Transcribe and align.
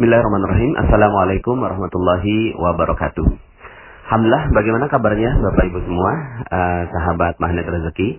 Bismillahirrahmanirrahim. 0.00 0.80
Assalamualaikum 0.80 1.60
warahmatullahi 1.60 2.56
wabarakatuh. 2.56 3.36
Alhamdulillah, 4.08 4.48
bagaimana 4.48 4.88
kabarnya 4.88 5.28
Bapak 5.44 5.60
Ibu 5.68 5.76
semua, 5.84 6.12
uh, 6.40 6.82
sahabat 6.88 7.36
magnet 7.36 7.68
rezeki? 7.68 8.16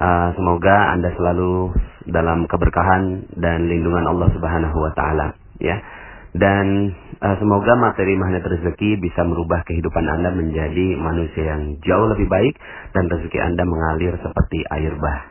Uh, 0.00 0.32
semoga 0.32 0.96
Anda 0.96 1.12
selalu 1.12 1.76
dalam 2.08 2.48
keberkahan 2.48 3.28
dan 3.36 3.68
lindungan 3.68 4.08
Allah 4.08 4.32
Subhanahu 4.32 4.72
wa 4.72 4.96
taala, 4.96 5.36
ya. 5.60 5.84
Dan 6.32 6.96
uh, 7.20 7.36
semoga 7.36 7.76
materi 7.76 8.16
magnet 8.16 8.48
rezeki 8.48 8.96
bisa 8.96 9.20
merubah 9.28 9.68
kehidupan 9.68 10.08
Anda 10.08 10.32
menjadi 10.32 10.96
manusia 10.96 11.44
yang 11.44 11.76
jauh 11.84 12.08
lebih 12.08 12.24
baik 12.32 12.56
dan 12.96 13.12
rezeki 13.12 13.36
Anda 13.36 13.68
mengalir 13.68 14.16
seperti 14.16 14.64
air 14.64 14.96
bah. 14.96 15.28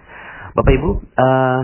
Bapak 0.54 0.78
Ibu, 0.78 0.90
uh, 0.94 1.60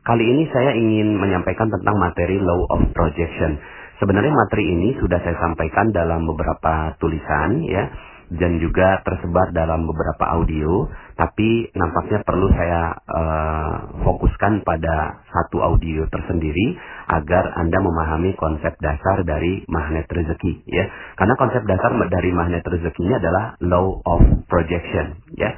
Kali 0.00 0.24
ini 0.24 0.48
saya 0.48 0.72
ingin 0.72 1.20
menyampaikan 1.20 1.68
tentang 1.68 1.92
materi 2.00 2.40
Law 2.40 2.64
of 2.72 2.88
Projection. 2.96 3.60
Sebenarnya 4.00 4.32
materi 4.32 4.64
ini 4.64 4.96
sudah 4.96 5.20
saya 5.20 5.36
sampaikan 5.36 5.92
dalam 5.92 6.24
beberapa 6.24 6.96
tulisan 6.96 7.60
ya 7.68 7.84
dan 8.32 8.56
juga 8.64 9.04
tersebar 9.04 9.52
dalam 9.52 9.84
beberapa 9.84 10.40
audio, 10.40 10.88
tapi 11.20 11.68
nampaknya 11.76 12.24
perlu 12.24 12.48
saya 12.48 12.96
uh, 12.96 14.00
fokuskan 14.00 14.64
pada 14.64 15.20
satu 15.28 15.60
audio 15.60 16.08
tersendiri 16.08 16.80
agar 17.12 17.60
Anda 17.60 17.76
memahami 17.84 18.32
konsep 18.40 18.80
dasar 18.80 19.20
dari 19.28 19.68
magnet 19.68 20.08
rezeki 20.08 20.64
ya. 20.64 20.88
Karena 21.20 21.36
konsep 21.36 21.60
dasar 21.68 21.92
dari 22.08 22.32
magnet 22.32 22.64
rezekinya 22.64 23.20
adalah 23.20 23.44
law 23.60 24.00
of 24.00 24.24
projection 24.48 25.20
ya. 25.36 25.52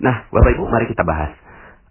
Nah, 0.00 0.32
Bapak 0.32 0.56
Ibu, 0.56 0.64
mari 0.64 0.88
kita 0.88 1.04
bahas 1.04 1.36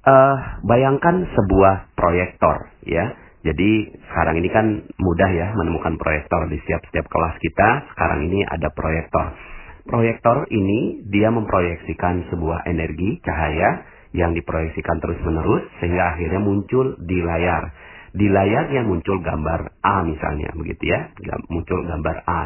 uh, 0.06 0.36
bayangkan 0.64 1.26
sebuah 1.34 1.98
proyektor 1.98 2.70
ya. 2.86 3.06
Jadi 3.46 3.94
sekarang 4.10 4.42
ini 4.42 4.50
kan 4.50 4.66
mudah 4.98 5.30
ya 5.30 5.54
menemukan 5.54 6.02
proyektor 6.02 6.50
di 6.50 6.58
setiap-setiap 6.66 7.06
kelas 7.06 7.36
kita. 7.38 7.94
Sekarang 7.94 8.26
ini 8.26 8.42
ada 8.42 8.74
proyektor. 8.74 9.38
Proyektor 9.86 10.50
ini 10.50 11.06
dia 11.14 11.30
memproyeksikan 11.30 12.34
sebuah 12.34 12.66
energi 12.66 13.22
cahaya 13.22 13.86
yang 14.18 14.34
diproyeksikan 14.34 14.98
terus-menerus 14.98 15.62
sehingga 15.78 16.18
akhirnya 16.18 16.42
muncul 16.42 16.98
di 17.06 17.22
layar. 17.22 17.70
Di 18.18 18.26
layar 18.32 18.72
yang 18.74 18.90
muncul 18.90 19.22
gambar 19.22 19.78
A 19.84 20.02
misalnya 20.02 20.50
begitu 20.58 20.90
ya, 20.90 21.14
muncul 21.52 21.86
gambar 21.86 22.18
A. 22.26 22.42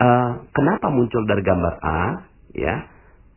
Uh, 0.00 0.30
kenapa 0.56 0.88
muncul 0.88 1.28
dari 1.28 1.44
gambar 1.44 1.74
A? 1.84 2.00
Ya, 2.56 2.88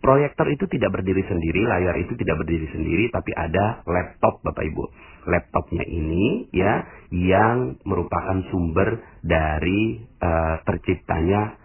Proyektor 0.03 0.51
itu 0.51 0.67
tidak 0.67 0.99
berdiri 0.99 1.23
sendiri, 1.23 1.63
layar 1.63 1.95
itu 1.95 2.11
tidak 2.19 2.43
berdiri 2.43 2.67
sendiri, 2.75 3.07
tapi 3.07 3.31
ada 3.31 3.87
laptop 3.87 4.43
Bapak 4.43 4.67
Ibu. 4.67 4.83
Laptopnya 5.31 5.87
ini 5.87 6.51
ya 6.51 6.83
yang 7.15 7.79
merupakan 7.87 8.43
sumber 8.51 8.99
dari 9.23 10.03
uh, 10.19 10.59
terciptanya 10.67 11.55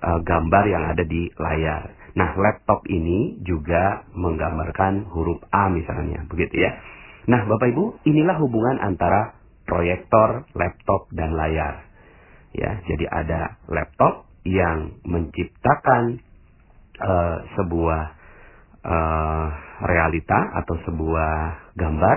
uh, 0.00 0.20
gambar 0.24 0.64
yang 0.64 0.84
ada 0.96 1.04
di 1.04 1.28
layar. 1.36 1.92
Nah, 2.16 2.32
laptop 2.40 2.88
ini 2.88 3.44
juga 3.44 4.08
menggambarkan 4.16 5.12
huruf 5.12 5.44
A 5.52 5.68
misalnya, 5.68 6.24
begitu 6.24 6.64
ya. 6.64 6.80
Nah, 7.28 7.44
Bapak 7.44 7.68
Ibu, 7.68 8.00
inilah 8.08 8.40
hubungan 8.40 8.80
antara 8.80 9.36
proyektor, 9.68 10.48
laptop 10.56 11.12
dan 11.12 11.36
layar. 11.36 11.84
Ya, 12.56 12.80
jadi 12.88 13.12
ada 13.12 13.60
laptop 13.68 14.24
yang 14.48 15.04
menciptakan 15.04 16.24
uh, 17.00 17.36
sebuah 17.58 18.02
uh, 18.84 19.46
realita 19.84 20.38
atau 20.62 20.74
sebuah 20.86 21.32
gambar, 21.74 22.16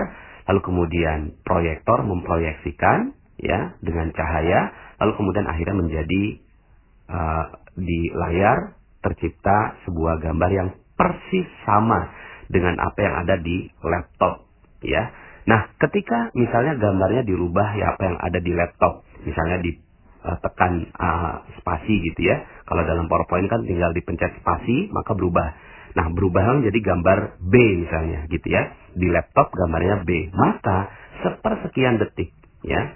lalu 0.50 0.60
kemudian 0.62 1.18
proyektor 1.42 2.04
memproyeksikan 2.04 3.14
ya 3.38 3.78
dengan 3.82 4.10
cahaya, 4.14 4.72
lalu 4.98 5.12
kemudian 5.18 5.46
akhirnya 5.46 5.76
menjadi 5.78 6.22
uh, 7.10 7.44
di 7.78 8.10
layar 8.12 8.74
tercipta 9.02 9.78
sebuah 9.86 10.18
gambar 10.18 10.50
yang 10.50 10.68
persis 10.98 11.46
sama 11.62 12.10
dengan 12.50 12.74
apa 12.82 12.98
yang 12.98 13.14
ada 13.22 13.38
di 13.38 13.70
laptop 13.86 14.42
ya. 14.82 15.10
Nah, 15.48 15.72
ketika 15.80 16.28
misalnya 16.36 16.76
gambarnya 16.76 17.24
dirubah 17.24 17.72
ya 17.78 17.96
apa 17.96 18.02
yang 18.04 18.18
ada 18.20 18.38
di 18.42 18.52
laptop, 18.52 19.00
misalnya 19.24 19.64
di 19.64 19.80
uh, 20.28 20.36
tekan 20.44 20.92
uh, 20.92 21.40
spasi 21.60 22.04
gitu 22.12 22.28
ya. 22.28 22.44
Kalau 22.68 22.84
dalam 22.84 23.08
PowerPoint 23.08 23.48
kan 23.48 23.64
tinggal 23.64 23.96
dipencet 23.96 24.36
spasi 24.44 24.92
maka 24.92 25.16
berubah. 25.16 25.56
Nah, 25.96 26.12
berubah 26.12 26.60
menjadi 26.60 26.84
gambar 26.84 27.40
B 27.40 27.54
misalnya 27.88 28.28
gitu 28.28 28.44
ya. 28.52 28.76
Di 28.92 29.08
laptop 29.08 29.48
gambarnya 29.56 30.04
B. 30.04 30.28
Maka 30.36 30.92
sepersekian 31.24 31.96
detik 31.96 32.36
ya 32.60 32.92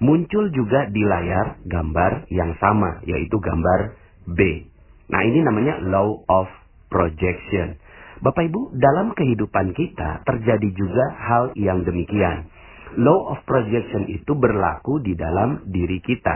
muncul 0.00 0.48
juga 0.50 0.88
di 0.88 1.04
layar 1.04 1.60
gambar 1.68 2.26
yang 2.32 2.56
sama 2.58 3.04
yaitu 3.06 3.36
gambar 3.38 3.94
B. 4.26 4.66
Nah, 5.12 5.22
ini 5.22 5.44
namanya 5.44 5.78
law 5.84 6.24
of 6.26 6.48
projection. 6.88 7.76
Bapak 8.20 8.52
Ibu, 8.52 8.76
dalam 8.76 9.16
kehidupan 9.16 9.72
kita 9.72 10.24
terjadi 10.28 10.68
juga 10.76 11.04
hal 11.16 11.44
yang 11.56 11.88
demikian 11.88 12.52
law 12.98 13.34
of 13.36 13.38
projection 13.46 14.10
itu 14.10 14.32
berlaku 14.34 14.98
di 15.04 15.14
dalam 15.14 15.62
diri 15.70 16.02
kita. 16.02 16.34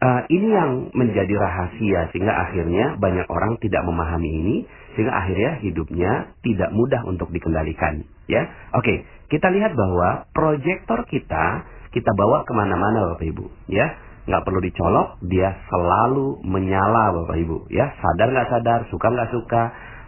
uh, 0.00 0.22
ini 0.34 0.48
yang 0.48 0.94
menjadi 0.96 1.34
rahasia 1.36 2.08
sehingga 2.14 2.32
akhirnya 2.32 2.96
banyak 2.96 3.28
orang 3.28 3.60
tidak 3.60 3.82
memahami 3.84 4.30
ini 4.30 4.56
sehingga 4.96 5.12
akhirnya 5.12 5.52
hidupnya 5.64 6.12
tidak 6.40 6.70
mudah 6.72 7.02
untuk 7.08 7.28
dikendalikan. 7.32 8.04
Ya, 8.28 8.48
oke, 8.72 8.84
okay. 8.84 8.96
kita 9.28 9.48
lihat 9.52 9.76
bahwa 9.76 10.28
proyektor 10.32 11.04
kita 11.08 11.66
kita 11.92 12.10
bawa 12.16 12.48
ke 12.48 12.52
mana-mana 12.56 13.12
bapak 13.12 13.26
ibu. 13.28 13.52
Ya, 13.68 13.92
nggak 14.24 14.42
perlu 14.48 14.60
dicolok, 14.64 15.20
dia 15.28 15.60
selalu 15.68 16.40
menyala 16.46 17.12
bapak 17.22 17.36
ibu. 17.36 17.68
Ya, 17.68 17.92
sadar 18.00 18.32
nggak 18.32 18.48
sadar, 18.48 18.80
suka 18.88 19.06
nggak 19.12 19.30
suka, 19.30 19.62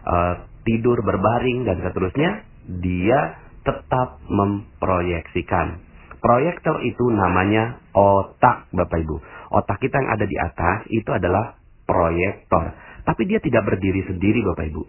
uh, 0.09 0.34
tidur 0.65 1.04
berbaring 1.04 1.69
dan 1.69 1.84
seterusnya, 1.84 2.31
dia 2.81 3.44
tetap 3.64 4.20
memproyeksikan. 4.28 5.80
Proyektor 6.20 6.80
itu 6.84 7.04
namanya 7.12 7.80
otak, 7.92 8.69
Bapak 8.72 8.97
Ibu. 8.97 9.16
Otak 9.60 9.76
kita 9.80 10.00
yang 10.00 10.10
ada 10.12 10.25
di 10.25 10.36
atas 10.41 10.78
itu 10.88 11.10
adalah 11.12 11.60
proyektor. 11.84 12.72
Tapi 13.04 13.22
dia 13.28 13.41
tidak 13.44 13.69
berdiri 13.69 14.04
sendiri, 14.08 14.41
Bapak 14.41 14.64
Ibu. 14.72 14.82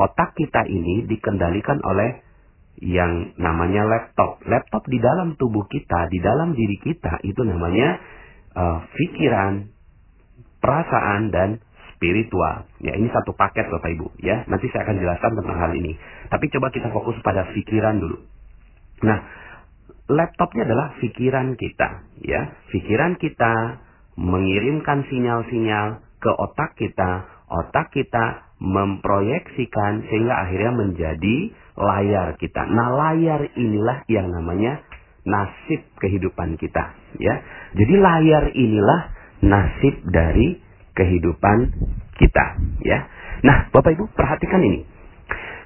Otak 0.00 0.32
kita 0.36 0.64
ini 0.64 1.04
dikendalikan 1.04 1.84
oleh 1.84 2.24
yang 2.80 3.36
namanya 3.36 3.84
laptop. 3.84 4.40
Laptop 4.48 4.88
di 4.88 4.96
dalam 4.96 5.36
tubuh 5.36 5.68
kita, 5.68 6.08
di 6.08 6.16
dalam 6.24 6.56
diri 6.56 6.80
kita 6.80 7.20
itu 7.28 7.44
namanya 7.44 8.00
uh, 8.56 8.80
pikiran, 8.96 9.68
perasaan 10.64 11.28
dan 11.28 11.60
spiritual. 12.00 12.64
Ya, 12.80 12.96
ini 12.96 13.12
satu 13.12 13.36
paket 13.36 13.68
Bapak 13.68 13.92
Ibu, 13.92 14.16
ya. 14.24 14.48
Nanti 14.48 14.72
saya 14.72 14.88
akan 14.88 14.96
jelaskan 15.04 15.36
tentang 15.36 15.58
hal 15.60 15.72
ini. 15.76 15.92
Tapi 16.32 16.48
coba 16.48 16.72
kita 16.72 16.88
fokus 16.88 17.20
pada 17.20 17.52
pikiran 17.52 18.00
dulu. 18.00 18.16
Nah, 19.04 19.20
laptopnya 20.08 20.64
adalah 20.64 20.96
pikiran 20.96 21.60
kita, 21.60 22.08
ya. 22.24 22.56
Pikiran 22.72 23.20
kita 23.20 23.84
mengirimkan 24.16 25.04
sinyal-sinyal 25.12 26.00
ke 26.24 26.32
otak 26.32 26.72
kita, 26.80 27.28
otak 27.52 27.92
kita 27.92 28.48
memproyeksikan 28.64 30.08
sehingga 30.08 30.40
akhirnya 30.40 30.72
menjadi 30.72 31.36
layar 31.76 32.40
kita. 32.40 32.64
Nah, 32.64 32.96
layar 32.96 33.44
inilah 33.60 34.08
yang 34.08 34.32
namanya 34.32 34.80
nasib 35.28 35.84
kehidupan 36.00 36.56
kita, 36.56 36.96
ya. 37.20 37.44
Jadi 37.76 37.94
layar 38.00 38.56
inilah 38.56 39.00
nasib 39.44 40.00
dari 40.08 40.69
kehidupan 40.94 41.58
kita 42.18 42.44
ya. 42.84 43.08
Nah, 43.40 43.72
Bapak 43.72 43.96
Ibu 43.96 44.12
perhatikan 44.12 44.60
ini. 44.60 44.84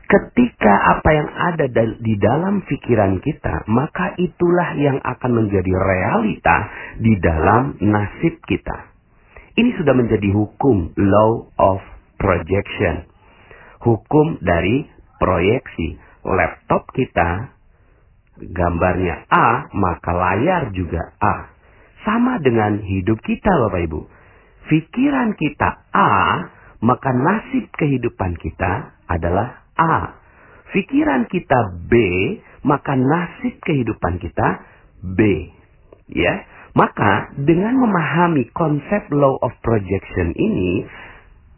Ketika 0.05 1.01
apa 1.01 1.11
yang 1.17 1.29
ada 1.33 1.67
di 1.97 2.15
dalam 2.21 2.61
pikiran 2.69 3.25
kita, 3.25 3.65
maka 3.73 4.13
itulah 4.21 4.77
yang 4.77 5.01
akan 5.01 5.33
menjadi 5.33 5.73
realita 5.73 6.57
di 7.01 7.17
dalam 7.19 7.81
nasib 7.81 8.37
kita. 8.45 8.93
Ini 9.57 9.71
sudah 9.81 9.97
menjadi 9.97 10.29
hukum 10.29 10.93
law 11.01 11.49
of 11.57 11.81
projection. 12.21 13.09
Hukum 13.81 14.45
dari 14.45 14.85
proyeksi. 15.17 15.97
Laptop 16.25 16.89
kita 16.93 17.53
gambarnya 18.41 19.29
A, 19.29 19.73
maka 19.73 20.13
layar 20.13 20.73
juga 20.77 21.17
A. 21.21 21.49
Sama 22.05 22.41
dengan 22.45 22.81
hidup 22.85 23.21
kita 23.25 23.49
Bapak 23.49 23.89
Ibu 23.89 24.01
pikiran 24.69 25.37
kita 25.37 25.69
A, 25.93 26.13
maka 26.85 27.11
nasib 27.13 27.69
kehidupan 27.75 28.37
kita 28.41 28.93
adalah 29.09 29.65
A. 29.77 30.21
Pikiran 30.75 31.31
kita 31.31 31.87
B, 31.87 31.95
maka 32.67 32.99
nasib 32.99 33.57
kehidupan 33.63 34.19
kita 34.19 34.65
B. 35.01 35.21
Ya. 36.11 36.45
Maka 36.75 37.31
dengan 37.39 37.79
memahami 37.79 38.51
konsep 38.51 39.07
law 39.15 39.39
of 39.39 39.55
projection 39.63 40.35
ini, 40.35 40.83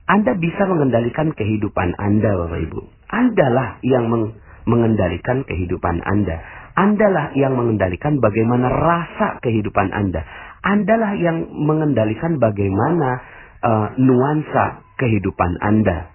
Anda 0.05 0.37
bisa 0.37 0.69
mengendalikan 0.69 1.33
kehidupan 1.33 1.97
Anda, 1.97 2.37
Bapak 2.37 2.61
Ibu. 2.69 2.81
Andalah 3.09 3.81
yang 3.81 4.13
meng 4.13 4.37
mengendalikan 4.67 5.47
kehidupan 5.47 6.05
Anda. 6.05 6.37
Andalah 6.77 7.33
yang 7.33 7.57
mengendalikan 7.57 8.21
bagaimana 8.21 8.69
rasa 8.69 9.41
kehidupan 9.41 9.95
Anda. 9.95 10.27
Andalah 10.67 11.15
yang 11.15 11.47
mengendalikan 11.63 12.43
bagaimana 12.43 13.23
uh, 13.63 13.87
nuansa 14.03 14.83
kehidupan 14.99 15.63
Anda. 15.63 16.11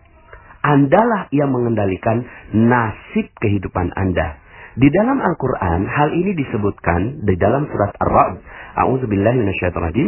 Andalah 0.61 1.31
yang 1.31 1.55
mengendalikan 1.55 2.27
nasib 2.51 3.31
kehidupan 3.39 3.95
Anda. 3.95 4.43
Di 4.75 4.87
dalam 4.91 5.19
Al-Quran, 5.23 5.87
hal 5.87 6.15
ini 6.15 6.35
disebutkan 6.35 7.23
di 7.27 7.35
dalam 7.39 7.67
surat 7.71 7.95
Ar-Ra'd. 7.95 8.35
Minasyaitonirrajim. 9.07 10.07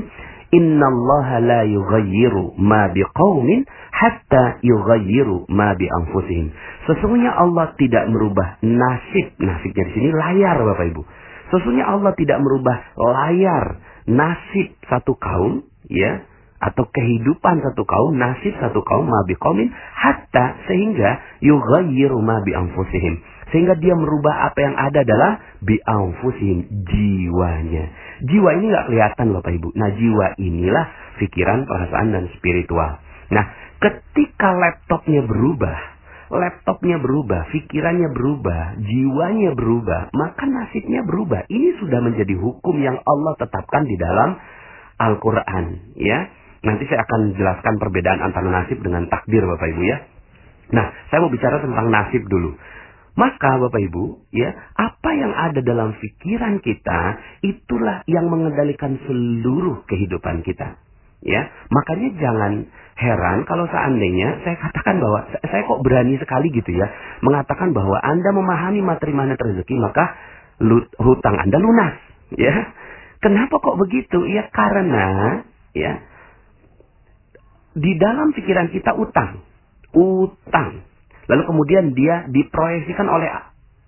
Inna 0.53 0.85
Allah 0.85 1.27
la 1.41 1.61
yughayyiru 1.65 2.59
ma 2.61 2.87
biqaumin 2.93 3.65
hatta 3.89 4.61
yughayyiru 4.61 5.49
ma 5.49 5.73
bi 5.73 5.89
anfusihim. 5.89 6.53
Sesungguhnya 6.85 7.33
Allah 7.33 7.73
tidak 7.75 8.05
merubah 8.11 8.61
nasib. 8.61 9.33
Nasibnya 9.41 9.83
di 9.89 9.91
sini 9.97 10.09
layar 10.13 10.61
Bapak 10.61 10.85
Ibu. 10.93 11.01
Sesungguhnya 11.49 11.89
Allah 11.89 12.13
tidak 12.13 12.37
merubah 12.39 12.77
layar 12.95 13.81
nasib 14.09 14.75
satu 14.87 15.15
kaum 15.19 15.63
ya 15.87 16.23
atau 16.63 16.87
kehidupan 16.87 17.59
satu 17.59 17.83
kaum, 17.83 18.15
nasib 18.15 18.55
satu 18.55 18.79
kaum 18.87 19.03
ma 19.03 19.27
biqaumin 19.27 19.67
hatta 19.99 20.63
sehingga 20.63 21.19
yughayyiru 21.43 22.23
ma 22.23 22.39
bi 22.39 22.55
anfusihim. 22.55 23.19
Sehingga 23.51 23.77
dia 23.77 23.93
merubah 23.93 24.49
apa 24.49 24.59
yang 24.63 24.75
ada 24.79 25.03
adalah 25.03 25.31
bi 25.59 25.77
anfusihim 25.83 26.87
jiwanya. 26.87 27.91
Jiwa 28.23 28.49
ini 28.57 28.65
nggak 28.71 28.85
kelihatan 28.89 29.27
Bapak 29.35 29.51
Ibu. 29.59 29.69
Nah, 29.75 29.89
jiwa 29.93 30.27
inilah 30.39 30.85
pikiran, 31.19 31.67
perasaan 31.67 32.15
dan 32.15 32.25
spiritual. 32.39 32.97
Nah, 33.29 33.45
ketika 33.83 34.55
laptopnya 34.55 35.21
berubah, 35.27 35.92
laptopnya 36.31 37.01
berubah, 37.01 37.51
pikirannya 37.51 38.13
berubah, 38.13 38.79
jiwanya 38.79 39.51
berubah, 39.57 40.11
maka 40.15 40.43
nasibnya 40.47 41.03
berubah. 41.03 41.47
Ini 41.49 41.79
sudah 41.81 41.99
menjadi 41.99 42.35
hukum 42.37 42.75
yang 42.79 43.01
Allah 43.03 43.33
tetapkan 43.39 43.83
di 43.83 43.95
dalam 43.99 44.39
Al-Quran. 44.99 45.95
Ya, 45.99 46.31
Nanti 46.63 46.87
saya 46.87 47.03
akan 47.03 47.35
jelaskan 47.35 47.75
perbedaan 47.75 48.23
antara 48.23 48.47
nasib 48.47 48.79
dengan 48.79 49.11
takdir 49.11 49.43
Bapak 49.43 49.67
Ibu 49.67 49.83
ya. 49.83 49.97
Nah, 50.71 50.95
saya 51.11 51.19
mau 51.19 51.27
bicara 51.27 51.59
tentang 51.59 51.91
nasib 51.91 52.23
dulu. 52.31 52.55
Maka 53.19 53.59
Bapak 53.59 53.83
Ibu, 53.83 54.31
ya, 54.31 54.49
apa 54.79 55.09
yang 55.11 55.35
ada 55.35 55.59
dalam 55.59 55.91
pikiran 55.99 56.63
kita 56.63 56.99
itulah 57.43 58.01
yang 58.07 58.31
mengendalikan 58.31 58.95
seluruh 59.03 59.83
kehidupan 59.85 60.41
kita. 60.47 60.79
Ya, 61.23 61.51
makanya 61.67 62.09
jangan 62.15 62.53
heran 63.03 63.43
kalau 63.43 63.67
seandainya 63.67 64.39
saya 64.47 64.55
katakan 64.55 65.03
bahwa 65.03 65.27
saya 65.43 65.61
kok 65.67 65.83
berani 65.83 66.15
sekali 66.15 66.47
gitu 66.55 66.71
ya 66.71 66.87
mengatakan 67.19 67.75
bahwa 67.75 67.99
Anda 67.99 68.31
memahami 68.31 68.79
materi 68.79 69.11
mana 69.11 69.35
rezeki 69.35 69.75
maka 69.83 70.15
hutang 71.03 71.35
Anda 71.35 71.59
lunas, 71.59 71.99
ya. 72.39 72.71
Kenapa 73.19 73.59
kok 73.59 73.79
begitu? 73.79 74.23
Ya 74.27 74.47
karena 74.51 75.39
ya 75.75 75.99
di 77.75 77.91
dalam 77.99 78.31
pikiran 78.35 78.71
kita 78.71 78.95
utang, 78.95 79.43
utang 79.95 80.83
Lalu 81.27 81.43
kemudian 81.47 81.85
dia 81.95 82.27
diproyeksikan 82.27 83.07
oleh 83.07 83.29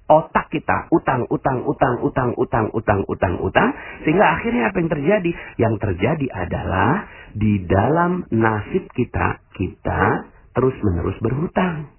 otak 0.06 0.54
kita 0.54 0.90
utang, 0.94 1.26
utang, 1.34 1.66
utang, 1.66 1.98
utang, 2.02 2.30
utang, 2.38 2.66
utang, 2.74 3.02
utang, 3.10 3.34
utang. 3.42 3.70
Sehingga 4.06 4.26
akhirnya 4.38 4.70
apa 4.70 4.78
yang 4.78 4.92
terjadi? 4.92 5.32
Yang 5.58 5.76
terjadi 5.82 6.28
adalah 6.34 7.10
di 7.34 7.66
dalam 7.66 8.26
nasib 8.30 8.86
kita, 8.94 9.42
kita 9.58 10.30
terus-menerus 10.54 11.18
berhutang. 11.20 11.90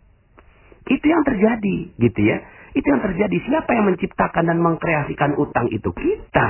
Itu 0.87 1.03
yang 1.03 1.27
terjadi, 1.27 1.99
gitu 1.99 2.21
ya. 2.23 2.39
Itu 2.79 2.87
yang 2.87 3.03
terjadi. 3.03 3.37
Siapa 3.43 3.71
yang 3.75 3.91
menciptakan 3.91 4.45
dan 4.47 4.59
mengkreasikan 4.63 5.35
utang 5.35 5.67
itu? 5.75 5.91
Kita 5.91 6.49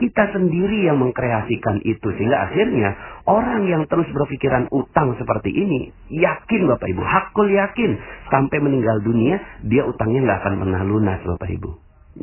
kita 0.00 0.32
sendiri 0.32 0.88
yang 0.88 0.96
mengkreasikan 0.96 1.84
itu 1.84 2.08
sehingga 2.16 2.48
akhirnya 2.48 2.96
orang 3.28 3.68
yang 3.68 3.84
terus 3.84 4.08
berpikiran 4.08 4.72
utang 4.72 5.12
seperti 5.20 5.52
ini 5.52 5.92
yakin 6.08 6.64
Bapak 6.64 6.88
Ibu, 6.88 7.02
hakul 7.04 7.52
yakin 7.52 8.00
sampai 8.32 8.58
meninggal 8.64 9.04
dunia 9.04 9.36
dia 9.68 9.84
utangnya 9.84 10.24
nggak 10.24 10.38
akan 10.40 10.54
pernah 10.64 10.82
lunas 10.88 11.20
Bapak 11.20 11.50
Ibu. 11.52 11.70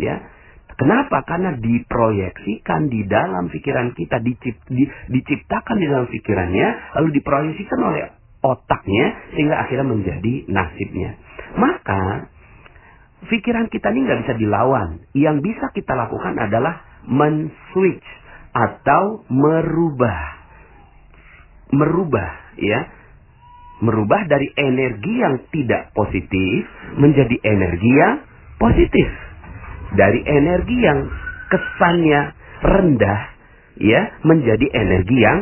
Ya. 0.02 0.26
Kenapa? 0.78 1.26
Karena 1.26 1.58
diproyeksikan 1.58 2.86
di 2.90 3.02
dalam 3.10 3.50
pikiran 3.50 3.98
kita, 3.98 4.22
dicipt, 4.22 4.62
di, 4.70 4.86
diciptakan 5.10 5.78
di 5.82 5.86
dalam 5.90 6.06
pikirannya, 6.06 6.68
lalu 7.02 7.18
diproyeksikan 7.18 7.80
oleh 7.82 8.14
otaknya 8.46 9.06
sehingga 9.34 9.58
akhirnya 9.58 9.88
menjadi 9.90 10.34
nasibnya. 10.46 11.18
Maka 11.58 12.30
pikiran 13.26 13.74
kita 13.74 13.90
ini 13.90 14.06
nggak 14.06 14.20
bisa 14.30 14.34
dilawan. 14.38 15.02
Yang 15.18 15.38
bisa 15.50 15.66
kita 15.74 15.98
lakukan 15.98 16.38
adalah 16.38 16.87
men-switch 17.08 18.08
atau 18.52 19.24
merubah. 19.32 20.22
Merubah 21.72 22.32
ya. 22.60 22.82
Merubah 23.78 24.26
dari 24.26 24.50
energi 24.58 25.14
yang 25.22 25.36
tidak 25.54 25.94
positif 25.94 26.66
menjadi 26.98 27.38
energi 27.46 27.92
yang 27.94 28.16
positif. 28.58 29.06
Dari 29.94 30.20
energi 30.26 30.78
yang 30.82 31.00
kesannya 31.48 32.22
rendah 32.66 33.22
ya 33.78 34.02
menjadi 34.26 34.66
energi 34.74 35.18
yang 35.22 35.40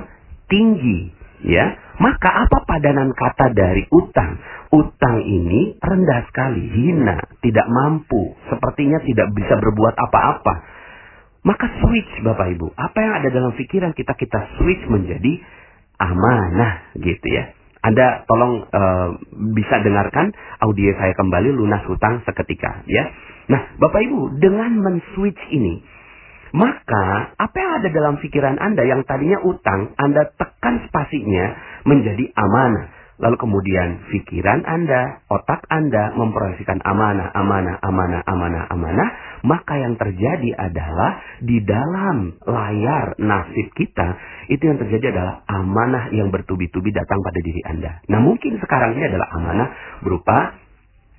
tinggi 0.52 1.16
ya. 1.48 1.80
Maka 1.96 2.44
apa 2.44 2.68
padanan 2.68 3.16
kata 3.16 3.56
dari 3.56 3.88
utang? 3.88 4.36
Utang 4.76 5.24
ini 5.24 5.80
rendah 5.80 6.28
sekali, 6.28 6.60
hina, 6.68 7.16
tidak 7.40 7.64
mampu, 7.72 8.36
sepertinya 8.52 9.00
tidak 9.00 9.32
bisa 9.32 9.56
berbuat 9.56 9.96
apa-apa 9.96 10.75
maka 11.46 11.70
switch 11.80 12.12
Bapak 12.26 12.58
Ibu. 12.58 12.74
Apa 12.74 12.98
yang 12.98 13.14
ada 13.22 13.30
dalam 13.30 13.54
pikiran 13.54 13.94
kita, 13.94 14.18
kita 14.18 14.58
switch 14.58 14.84
menjadi 14.90 15.40
amanah 16.02 16.98
gitu 16.98 17.28
ya. 17.30 17.54
Anda 17.86 18.26
tolong 18.26 18.66
uh, 18.66 19.10
bisa 19.54 19.86
dengarkan 19.86 20.34
audio 20.58 20.90
saya 20.98 21.14
kembali 21.14 21.54
lunas 21.54 21.86
hutang 21.86 22.26
seketika 22.26 22.82
ya. 22.90 23.06
Nah, 23.46 23.78
Bapak 23.78 24.02
Ibu, 24.02 24.42
dengan 24.42 24.74
men-switch 24.82 25.54
ini, 25.54 25.86
maka 26.58 27.38
apa 27.38 27.56
yang 27.62 27.72
ada 27.78 27.90
dalam 27.94 28.18
pikiran 28.18 28.58
Anda 28.58 28.82
yang 28.90 29.06
tadinya 29.06 29.38
utang, 29.46 29.94
Anda 30.02 30.34
tekan 30.34 30.82
spasinya 30.90 31.54
menjadi 31.86 32.26
amanah. 32.34 33.05
Lalu 33.16 33.36
kemudian 33.40 34.12
pikiran 34.12 34.68
Anda, 34.68 35.24
otak 35.32 35.64
Anda 35.72 36.12
memproyeksikan 36.20 36.84
amanah, 36.84 37.32
amanah, 37.32 37.80
amanah, 37.80 38.22
amanah, 38.28 38.64
amanah. 38.68 39.10
Maka 39.48 39.78
yang 39.80 39.96
terjadi 39.96 40.52
adalah 40.58 41.24
di 41.40 41.64
dalam 41.64 42.36
layar 42.44 43.16
nasib 43.22 43.72
kita, 43.78 44.20
itu 44.52 44.64
yang 44.68 44.82
terjadi 44.82 45.16
adalah 45.16 45.48
amanah 45.48 46.12
yang 46.12 46.28
bertubi-tubi 46.28 46.92
datang 46.92 47.24
pada 47.24 47.40
diri 47.40 47.62
Anda. 47.64 48.04
Nah 48.12 48.20
mungkin 48.20 48.60
sekarang 48.60 49.00
ini 49.00 49.08
adalah 49.08 49.32
amanah 49.32 49.68
berupa 50.04 50.65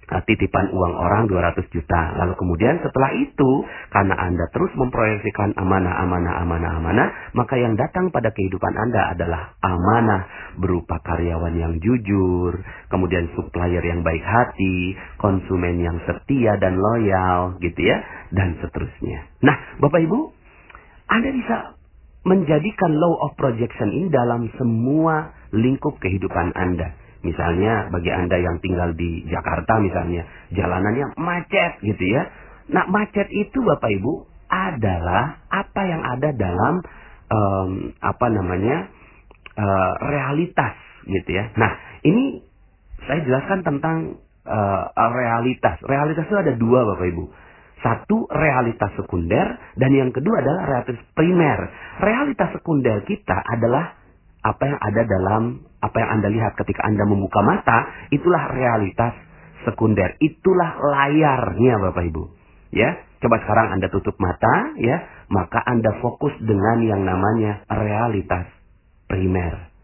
titipan 0.06 0.70
uang 0.70 0.94
orang 0.94 1.26
200 1.26 1.66
juta. 1.74 2.00
Lalu 2.22 2.34
kemudian 2.38 2.78
setelah 2.78 3.10
itu, 3.18 3.50
karena 3.90 4.14
Anda 4.14 4.46
terus 4.54 4.70
memproyeksikan 4.78 5.58
amanah, 5.58 5.94
amanah, 6.06 6.34
amanah, 6.46 6.70
amanah, 6.78 7.08
maka 7.34 7.58
yang 7.58 7.74
datang 7.74 8.14
pada 8.14 8.30
kehidupan 8.30 8.74
Anda 8.78 9.18
adalah 9.18 9.58
amanah 9.60 10.54
berupa 10.62 11.02
karyawan 11.02 11.54
yang 11.58 11.74
jujur, 11.82 12.62
kemudian 12.86 13.34
supplier 13.34 13.82
yang 13.82 14.06
baik 14.06 14.22
hati, 14.22 14.94
konsumen 15.18 15.82
yang 15.82 15.98
setia 16.06 16.54
dan 16.62 16.78
loyal, 16.78 17.58
gitu 17.58 17.80
ya, 17.82 17.98
dan 18.30 18.58
seterusnya. 18.62 19.26
Nah, 19.42 19.82
Bapak 19.82 20.00
Ibu, 20.06 20.18
Anda 21.10 21.30
bisa 21.34 21.56
menjadikan 22.26 22.98
law 22.98 23.30
of 23.30 23.38
projection 23.38 23.94
ini 23.94 24.10
dalam 24.10 24.50
semua 24.58 25.30
lingkup 25.54 26.02
kehidupan 26.02 26.54
Anda. 26.58 27.05
Misalnya 27.24 27.88
bagi 27.88 28.10
Anda 28.12 28.36
yang 28.36 28.56
tinggal 28.60 28.92
di 28.92 29.24
Jakarta 29.28 29.80
misalnya, 29.80 30.26
jalanannya 30.52 31.16
macet 31.16 31.80
gitu 31.80 32.04
ya. 32.04 32.22
Nah 32.72 32.84
macet 32.90 33.30
itu 33.30 33.62
Bapak 33.62 33.90
Ibu 33.90 34.12
adalah 34.46 35.42
apa 35.50 35.82
yang 35.86 36.02
ada 36.06 36.30
dalam 36.34 36.74
um, 37.30 37.70
apa 37.98 38.26
namanya 38.30 38.90
uh, 39.58 39.92
realitas 40.06 40.74
gitu 41.06 41.30
ya. 41.30 41.50
Nah 41.58 41.72
ini 42.06 42.42
saya 43.06 43.22
jelaskan 43.22 43.62
tentang 43.62 44.18
uh, 44.46 44.84
realitas. 45.14 45.78
Realitas 45.86 46.26
itu 46.26 46.38
ada 46.38 46.52
dua 46.54 46.86
Bapak 46.94 47.06
Ibu. 47.06 47.24
Satu 47.76 48.26
realitas 48.32 48.88
sekunder 48.98 49.46
dan 49.78 49.90
yang 49.92 50.10
kedua 50.10 50.42
adalah 50.42 50.62
realitas 50.66 50.98
primer. 51.14 51.58
Realitas 52.02 52.48
sekunder 52.56 53.04
kita 53.04 53.36
adalah 53.46 53.94
apa 54.46 54.62
yang 54.62 54.78
ada 54.78 55.02
dalam 55.02 55.42
apa 55.82 55.96
yang 55.98 56.10
Anda 56.18 56.28
lihat 56.30 56.52
ketika 56.54 56.86
Anda 56.86 57.02
membuka 57.06 57.42
mata, 57.42 58.08
itulah 58.14 58.54
realitas 58.54 59.14
sekunder. 59.66 60.14
Itulah 60.22 60.78
layarnya 60.78 61.74
Bapak 61.82 62.04
Ibu. 62.06 62.24
Ya, 62.70 63.02
coba 63.22 63.42
sekarang 63.42 63.78
Anda 63.78 63.90
tutup 63.90 64.14
mata 64.22 64.74
ya, 64.78 65.26
maka 65.30 65.58
Anda 65.62 65.98
fokus 65.98 66.34
dengan 66.42 66.82
yang 66.86 67.02
namanya 67.02 67.66
realitas 67.70 68.46
primer. 69.10 69.74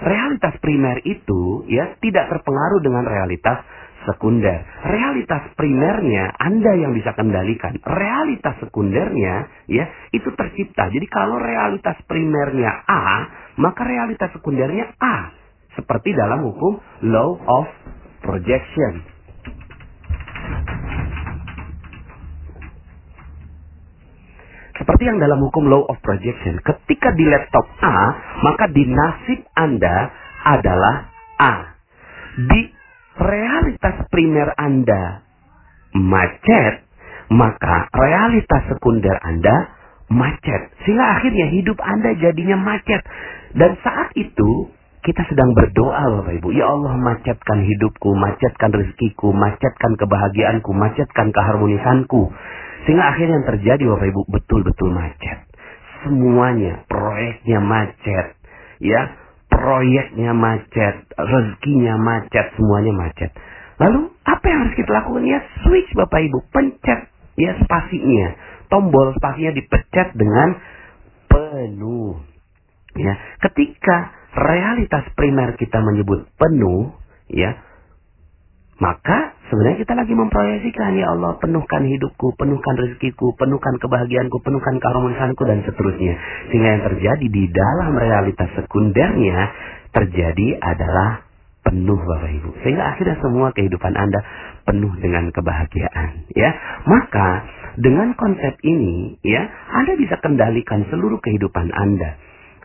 Realitas 0.00 0.56
primer 0.64 1.04
itu 1.04 1.68
ya 1.68 1.92
tidak 2.00 2.32
terpengaruh 2.32 2.80
dengan 2.80 3.04
realitas 3.04 3.60
sekunder. 4.08 4.64
Realitas 4.86 5.52
primernya 5.56 6.32
Anda 6.40 6.72
yang 6.76 6.92
bisa 6.96 7.12
kendalikan. 7.12 7.76
Realitas 7.84 8.56
sekundernya 8.64 9.48
ya 9.68 9.84
itu 10.14 10.28
tercipta. 10.32 10.88
Jadi 10.88 11.06
kalau 11.10 11.36
realitas 11.36 11.96
primernya 12.08 12.86
A, 12.88 13.02
maka 13.60 13.84
realitas 13.84 14.32
sekundernya 14.32 14.96
A. 15.00 15.34
Seperti 15.76 16.16
dalam 16.16 16.42
hukum 16.44 16.80
law 17.08 17.36
of 17.36 17.66
projection. 18.24 19.06
Seperti 24.80 25.02
yang 25.04 25.20
dalam 25.20 25.44
hukum 25.44 25.68
law 25.68 25.84
of 25.92 26.00
projection, 26.00 26.56
ketika 26.64 27.12
di 27.12 27.28
laptop 27.28 27.68
A, 27.84 27.96
maka 28.40 28.64
di 28.72 28.88
nasib 28.88 29.44
Anda 29.52 30.08
adalah 30.40 31.12
A. 31.36 31.54
Di 32.48 32.79
realitas 33.20 34.08
primer 34.08 34.48
Anda 34.56 35.22
macet, 35.94 36.88
maka 37.30 37.86
realitas 37.92 38.62
sekunder 38.72 39.14
Anda 39.20 39.76
macet. 40.10 40.74
Sehingga 40.82 41.20
akhirnya 41.20 41.46
hidup 41.52 41.78
Anda 41.78 42.16
jadinya 42.18 42.58
macet. 42.58 43.04
Dan 43.54 43.76
saat 43.84 44.16
itu 44.16 44.72
kita 45.00 45.24
sedang 45.32 45.56
berdoa 45.56 46.20
Bapak 46.20 46.34
Ibu. 46.42 46.48
Ya 46.52 46.68
Allah 46.68 46.96
macetkan 47.00 47.64
hidupku, 47.64 48.12
macetkan 48.16 48.70
rezekiku, 48.74 49.32
macetkan 49.32 49.96
kebahagiaanku, 49.96 50.70
macetkan 50.76 51.32
keharmonisanku. 51.32 52.28
Sehingga 52.84 53.04
akhirnya 53.12 53.40
yang 53.40 53.48
terjadi 53.56 53.82
Bapak 53.96 54.06
Ibu 54.12 54.20
betul-betul 54.28 54.88
macet. 54.92 55.38
Semuanya, 56.04 56.84
proyeknya 56.88 57.60
macet. 57.60 58.36
Ya, 58.80 59.12
proyeknya 59.50 60.32
macet, 60.32 61.10
rezekinya 61.18 61.98
macet, 61.98 62.54
semuanya 62.56 62.94
macet. 62.94 63.30
Lalu 63.82 64.08
apa 64.24 64.44
yang 64.46 64.58
harus 64.64 64.74
kita 64.78 64.90
lakukan? 64.92 65.24
Ya 65.26 65.40
switch 65.66 65.90
Bapak 65.98 66.20
Ibu, 66.22 66.38
pencet 66.54 67.10
ya 67.36 67.52
spasinya. 67.60 68.28
Tombol 68.70 69.16
spasinya 69.18 69.52
dipencet 69.56 70.14
dengan 70.14 70.48
penuh. 71.26 72.22
Ya, 72.94 73.14
ketika 73.50 74.14
realitas 74.34 75.10
primer 75.14 75.54
kita 75.58 75.78
menyebut 75.78 76.26
penuh, 76.38 76.94
ya, 77.30 77.54
maka 78.80 79.36
sebenarnya 79.52 79.84
kita 79.84 79.92
lagi 79.92 80.16
memproyeksikan 80.16 80.96
ya 80.96 81.12
Allah 81.12 81.36
penuhkan 81.36 81.84
hidupku, 81.84 82.32
penuhkan 82.40 82.80
rezekiku, 82.80 83.36
penuhkan 83.36 83.76
kebahagiaanku, 83.76 84.40
penuhkan 84.40 84.80
keharmonisanku 84.80 85.42
dan 85.44 85.60
seterusnya. 85.68 86.16
Sehingga 86.48 86.68
yang 86.80 86.82
terjadi 86.88 87.26
di 87.28 87.44
dalam 87.52 87.92
realitas 88.00 88.48
sekundernya 88.56 89.52
terjadi 89.92 90.56
adalah 90.64 91.28
penuh 91.60 92.00
Bapak 92.00 92.32
Ibu. 92.40 92.50
Sehingga 92.64 92.96
akhirnya 92.96 93.20
semua 93.20 93.52
kehidupan 93.52 93.92
Anda 93.92 94.20
penuh 94.64 94.96
dengan 94.96 95.28
kebahagiaan, 95.28 96.32
ya. 96.32 96.50
Maka 96.88 97.28
dengan 97.76 98.16
konsep 98.16 98.56
ini, 98.64 99.20
ya, 99.20 99.44
Anda 99.76 99.92
bisa 100.00 100.16
kendalikan 100.24 100.88
seluruh 100.88 101.20
kehidupan 101.20 101.68
Anda. 101.68 102.16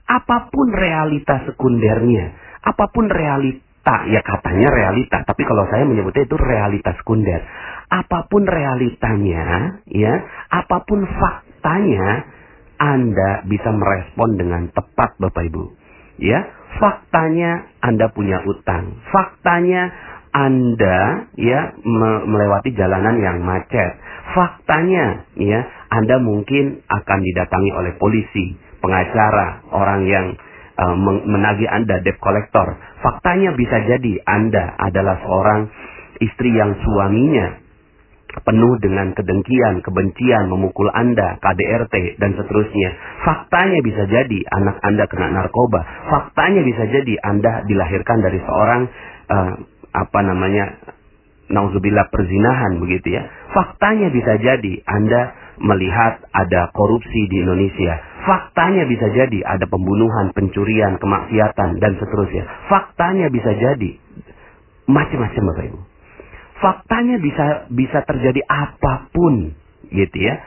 Apa 0.06 0.48
pun 0.48 0.72
realitas 0.72 1.44
sekundernya, 1.50 2.32
apa 2.64 2.88
pun 2.94 3.10
realitas 3.12 3.65
realita, 3.86 4.10
ya 4.10 4.22
katanya 4.26 4.70
realita, 4.74 5.18
tapi 5.30 5.46
kalau 5.46 5.70
saya 5.70 5.86
menyebutnya 5.86 6.26
itu 6.26 6.38
realitas 6.42 6.98
sekunder. 6.98 7.42
Apa 7.86 8.26
pun 8.26 8.50
realitanya, 8.50 9.78
ya, 9.86 10.14
apa 10.50 10.82
pun 10.90 11.06
faktanya, 11.06 12.26
Anda 12.82 13.46
bisa 13.46 13.70
merespon 13.72 14.36
dengan 14.36 14.68
tepat 14.74 15.22
Bapak 15.22 15.44
Ibu. 15.48 15.64
Ya, 16.18 16.50
faktanya 16.82 17.70
Anda 17.80 18.10
punya 18.10 18.42
utang. 18.44 19.00
Faktanya 19.14 19.94
Anda 20.34 21.30
ya 21.40 21.78
melewati 22.26 22.76
jalanan 22.76 23.22
yang 23.22 23.40
macet. 23.46 23.96
Faktanya 24.36 25.30
ya 25.40 25.62
Anda 25.94 26.20
mungkin 26.20 26.84
akan 26.84 27.20
didatangi 27.24 27.72
oleh 27.72 27.94
polisi, 27.96 28.60
pengacara, 28.84 29.64
orang 29.72 30.04
yang 30.10 30.36
uh, 30.76 30.96
menagih 31.26 31.70
Anda 31.72 32.04
debt 32.04 32.20
collector. 32.20 32.76
Faktanya 33.02 33.56
bisa 33.56 33.78
jadi 33.84 34.14
Anda 34.28 34.76
adalah 34.80 35.20
seorang 35.24 35.62
istri 36.20 36.56
yang 36.56 36.76
suaminya 36.80 37.66
penuh 38.44 38.76
dengan 38.84 39.16
kedengkian, 39.16 39.80
kebencian, 39.80 40.52
memukul 40.52 40.92
Anda, 40.92 41.40
KDRT, 41.40 42.20
dan 42.20 42.36
seterusnya. 42.36 42.90
Faktanya 43.24 43.80
bisa 43.80 44.04
jadi 44.12 44.40
anak 44.52 44.84
Anda 44.84 45.08
kena 45.08 45.32
narkoba. 45.32 45.80
Faktanya 46.12 46.60
bisa 46.68 46.84
jadi 46.84 47.16
Anda 47.24 47.64
dilahirkan 47.64 48.18
dari 48.20 48.40
seorang 48.44 48.82
uh, 49.32 49.54
apa 49.96 50.20
namanya 50.20 50.66
nauzubillah 51.48 52.12
perzinahan 52.12 52.82
begitu 52.84 53.16
ya. 53.16 53.24
Faktanya 53.56 54.12
bisa 54.12 54.36
jadi 54.42 54.74
Anda 54.84 55.45
melihat 55.62 56.26
ada 56.36 56.72
korupsi 56.76 57.28
di 57.32 57.40
Indonesia. 57.40 57.96
Faktanya 58.26 58.84
bisa 58.90 59.08
jadi 59.14 59.40
ada 59.46 59.70
pembunuhan, 59.70 60.34
pencurian, 60.36 60.98
kemaksiatan 61.00 61.80
dan 61.80 61.94
seterusnya. 62.02 62.44
Faktanya 62.68 63.30
bisa 63.30 63.54
jadi 63.54 63.92
macam-macam 64.90 65.44
Bapak 65.54 65.66
Ibu. 65.70 65.80
Faktanya 66.56 67.18
bisa 67.22 67.46
bisa 67.70 68.00
terjadi 68.08 68.42
apa 68.48 69.12
pun 69.14 69.54
gitu 69.94 70.18
ya. 70.18 70.42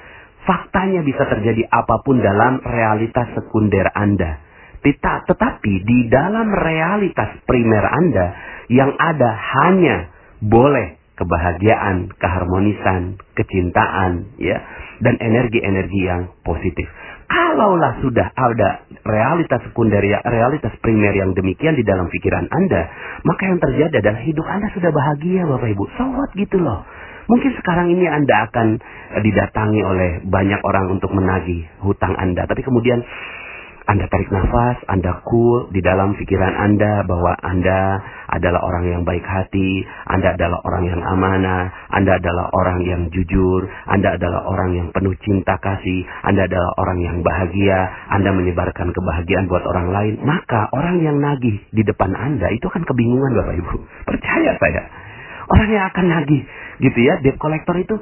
Faktanya 0.49 1.05
bisa 1.05 1.29
terjadi 1.29 1.69
apa 1.69 2.00
pun 2.03 2.19
dalam 2.19 2.65
realitas 2.65 3.29
sekunder 3.37 3.87
Anda. 3.93 4.41
Tetapi 4.83 5.73
di 5.85 6.09
dalam 6.09 6.49
realitas 6.49 7.45
primer 7.45 7.85
Anda 7.85 8.27
yang 8.73 8.97
ada 8.97 9.31
hanya 9.37 9.97
boleh 10.41 10.98
kebahagiaan, 11.19 12.15
keharmonisan, 12.15 13.19
kecintaan, 13.35 14.39
ya, 14.39 14.63
dan 15.03 15.19
energi-energi 15.19 16.01
yang 16.07 16.31
positif. 16.47 16.87
Kalaulah 17.29 18.01
sudah 18.01 18.33
ada 18.33 18.89
realitas 19.05 19.61
sekunder, 19.69 20.01
realitas 20.25 20.73
primer 20.81 21.13
yang 21.13 21.37
demikian 21.37 21.77
di 21.77 21.85
dalam 21.85 22.09
pikiran 22.09 22.47
Anda, 22.49 22.89
maka 23.27 23.43
yang 23.51 23.59
terjadi 23.61 24.01
adalah 24.01 24.23
hidup 24.25 24.47
Anda 24.47 24.71
sudah 24.73 24.91
bahagia, 24.95 25.45
Bapak 25.45 25.69
Ibu. 25.75 25.85
So 25.99 26.09
what 26.09 26.31
gitu 26.39 26.57
loh. 26.63 26.87
Mungkin 27.29 27.53
sekarang 27.61 27.93
ini 27.93 28.09
Anda 28.09 28.49
akan 28.49 28.81
didatangi 29.21 29.81
oleh 29.85 30.11
banyak 30.25 30.65
orang 30.65 30.97
untuk 30.97 31.13
menagih 31.13 31.69
hutang 31.85 32.17
Anda, 32.17 32.49
tapi 32.49 32.65
kemudian 32.65 33.05
anda 33.89 34.05
tarik 34.13 34.29
nafas, 34.29 34.85
Anda 34.85 35.25
cool 35.25 35.73
di 35.73 35.81
dalam 35.81 36.13
pikiran 36.13 36.61
Anda 36.61 37.09
bahwa 37.09 37.33
Anda 37.41 37.81
adalah 38.38 38.62
orang 38.62 38.85
yang 38.87 39.02
baik 39.02 39.26
hati, 39.26 39.83
Anda 40.07 40.38
adalah 40.38 40.62
orang 40.64 40.85
yang 40.87 41.02
amanah, 41.02 41.68
Anda 41.92 42.16
adalah 42.16 42.49
orang 42.54 42.78
yang 42.87 43.02
jujur, 43.11 43.66
Anda 43.90 44.16
adalah 44.16 44.47
orang 44.47 44.71
yang 44.78 44.88
penuh 44.95 45.14
cinta 45.21 45.59
kasih, 45.59 46.07
Anda 46.25 46.47
adalah 46.47 46.73
orang 46.78 46.99
yang 47.02 47.16
bahagia, 47.26 47.78
Anda 48.14 48.30
menyebarkan 48.33 48.95
kebahagiaan 48.95 49.50
buat 49.50 49.66
orang 49.66 49.88
lain, 49.90 50.14
maka 50.23 50.71
orang 50.73 51.02
yang 51.02 51.18
nagih 51.18 51.59
di 51.75 51.83
depan 51.83 52.14
Anda 52.14 52.49
itu 52.54 52.71
akan 52.71 52.87
kebingungan 52.87 53.35
Bapak 53.35 53.54
Ibu. 53.59 53.75
Percaya 54.07 54.52
saya. 54.57 54.83
Orang 55.49 55.68
yang 55.68 55.85
akan 55.90 56.07
nagih 56.07 56.42
gitu 56.80 56.99
ya, 57.02 57.18
debt 57.25 57.40
collector 57.40 57.75
itu 57.76 57.97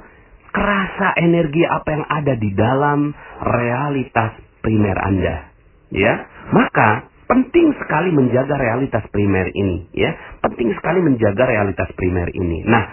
kerasa 0.53 1.13
energi 1.21 1.69
apa 1.69 1.89
yang 1.93 2.05
ada 2.09 2.35
di 2.37 2.51
dalam 2.57 3.13
realitas 3.45 4.41
primer 4.65 4.97
Anda 4.97 5.53
ya 5.93 6.27
maka 6.51 7.07
penting 7.27 7.75
sekali 7.77 8.15
menjaga 8.15 8.55
realitas 8.57 9.05
primer 9.11 9.51
ini 9.53 9.91
ya. 9.93 10.15
Penting 10.43 10.73
sekali 10.79 11.03
menjaga 11.03 11.45
realitas 11.47 11.91
primer 11.99 12.31
ini. 12.33 12.63
Nah 12.67 12.85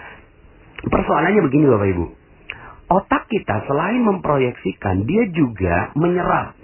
persoalannya 0.84 1.42
begini 1.46 1.64
bapak 1.70 1.88
ibu. 1.94 2.06
Otak 2.84 3.30
kita 3.32 3.64
selain 3.64 4.04
memproyeksikan 4.04 5.08
dia 5.08 5.24
juga 5.32 5.94
menyerap. 5.96 6.58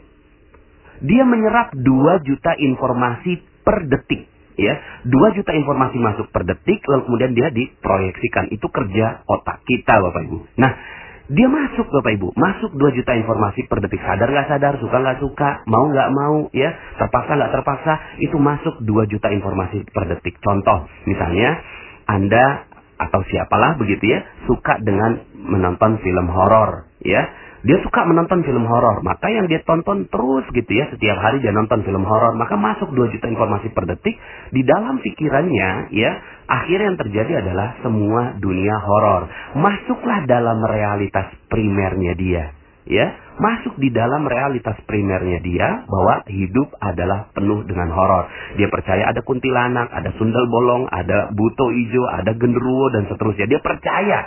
Dia 1.01 1.25
menyerap 1.25 1.73
2 1.73 2.29
juta 2.29 2.53
informasi 2.61 3.41
per 3.65 3.89
detik 3.89 4.29
ya. 4.61 4.77
2 5.09 5.37
juta 5.41 5.57
informasi 5.57 5.97
masuk 5.97 6.29
per 6.29 6.45
detik 6.45 6.85
lalu 6.85 7.09
kemudian 7.09 7.33
dia 7.33 7.49
diproyeksikan. 7.49 8.53
Itu 8.53 8.69
kerja 8.69 9.25
otak 9.25 9.65
kita 9.65 9.97
bapak 9.97 10.23
ibu. 10.29 10.45
Nah 10.61 11.00
dia 11.31 11.47
masuk 11.47 11.87
Bapak 11.95 12.11
Ibu, 12.19 12.35
masuk 12.35 12.75
2 12.75 12.99
juta 12.99 13.15
informasi 13.15 13.63
per 13.71 13.79
detik. 13.79 14.03
Sadar 14.03 14.35
nggak 14.35 14.51
sadar, 14.51 14.75
suka 14.83 14.99
nggak 14.99 15.19
suka, 15.23 15.63
mau 15.71 15.87
nggak 15.87 16.11
mau, 16.11 16.51
ya, 16.51 16.75
terpaksa 16.99 17.39
nggak 17.39 17.55
terpaksa, 17.55 17.93
itu 18.19 18.35
masuk 18.35 18.83
2 18.83 19.07
juta 19.07 19.31
informasi 19.31 19.87
per 19.95 20.11
detik. 20.11 20.43
Contoh, 20.43 20.91
misalnya 21.07 21.63
Anda 22.11 22.67
atau 22.99 23.23
siapalah 23.31 23.79
begitu 23.79 24.11
ya, 24.11 24.27
suka 24.51 24.83
dengan 24.83 25.23
menonton 25.39 26.03
film 26.03 26.27
horor, 26.35 26.91
ya. 26.99 27.23
Dia 27.61 27.77
suka 27.85 28.09
menonton 28.09 28.41
film 28.41 28.65
horor, 28.65 29.05
maka 29.05 29.29
yang 29.29 29.45
dia 29.45 29.61
tonton 29.69 30.09
terus 30.09 30.49
gitu 30.57 30.73
ya, 30.73 30.89
setiap 30.97 31.21
hari 31.21 31.45
dia 31.45 31.53
nonton 31.53 31.85
film 31.85 32.09
horor, 32.09 32.33
maka 32.33 32.57
masuk 32.57 32.89
2 32.97 33.13
juta 33.13 33.29
informasi 33.29 33.69
per 33.77 33.85
detik 33.85 34.17
di 34.49 34.65
dalam 34.65 34.97
pikirannya 35.05 35.93
ya, 35.93 36.11
akhirnya 36.49 36.97
yang 36.97 37.01
terjadi 37.05 37.33
adalah 37.45 37.77
semua 37.85 38.41
dunia 38.41 38.77
horor. 38.81 39.29
Masuklah 39.61 40.25
dalam 40.25 40.65
realitas 40.65 41.37
primernya 41.53 42.17
dia. 42.17 42.45
ya 42.89 43.07
masuk 43.41 43.81
di 43.81 43.89
dalam 43.89 44.29
realitas 44.29 44.77
primernya 44.85 45.41
dia 45.41 45.69
bahwa 45.89 46.21
hidup 46.29 46.77
adalah 46.77 47.33
penuh 47.33 47.65
dengan 47.65 47.89
horor. 47.89 48.29
Dia 48.61 48.69
percaya 48.69 49.09
ada 49.09 49.25
kuntilanak, 49.25 49.89
ada 49.89 50.13
sundel 50.21 50.45
bolong, 50.53 50.85
ada 50.93 51.33
buto 51.33 51.73
ijo, 51.73 52.05
ada 52.05 52.37
genderuwo 52.37 52.93
dan 52.93 53.09
seterusnya. 53.09 53.49
Dia 53.49 53.61
percaya, 53.65 54.19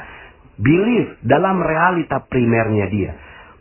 believe 0.60 1.22
dalam 1.24 1.62
realita 1.62 2.24
primernya 2.28 2.88
dia. 2.90 3.12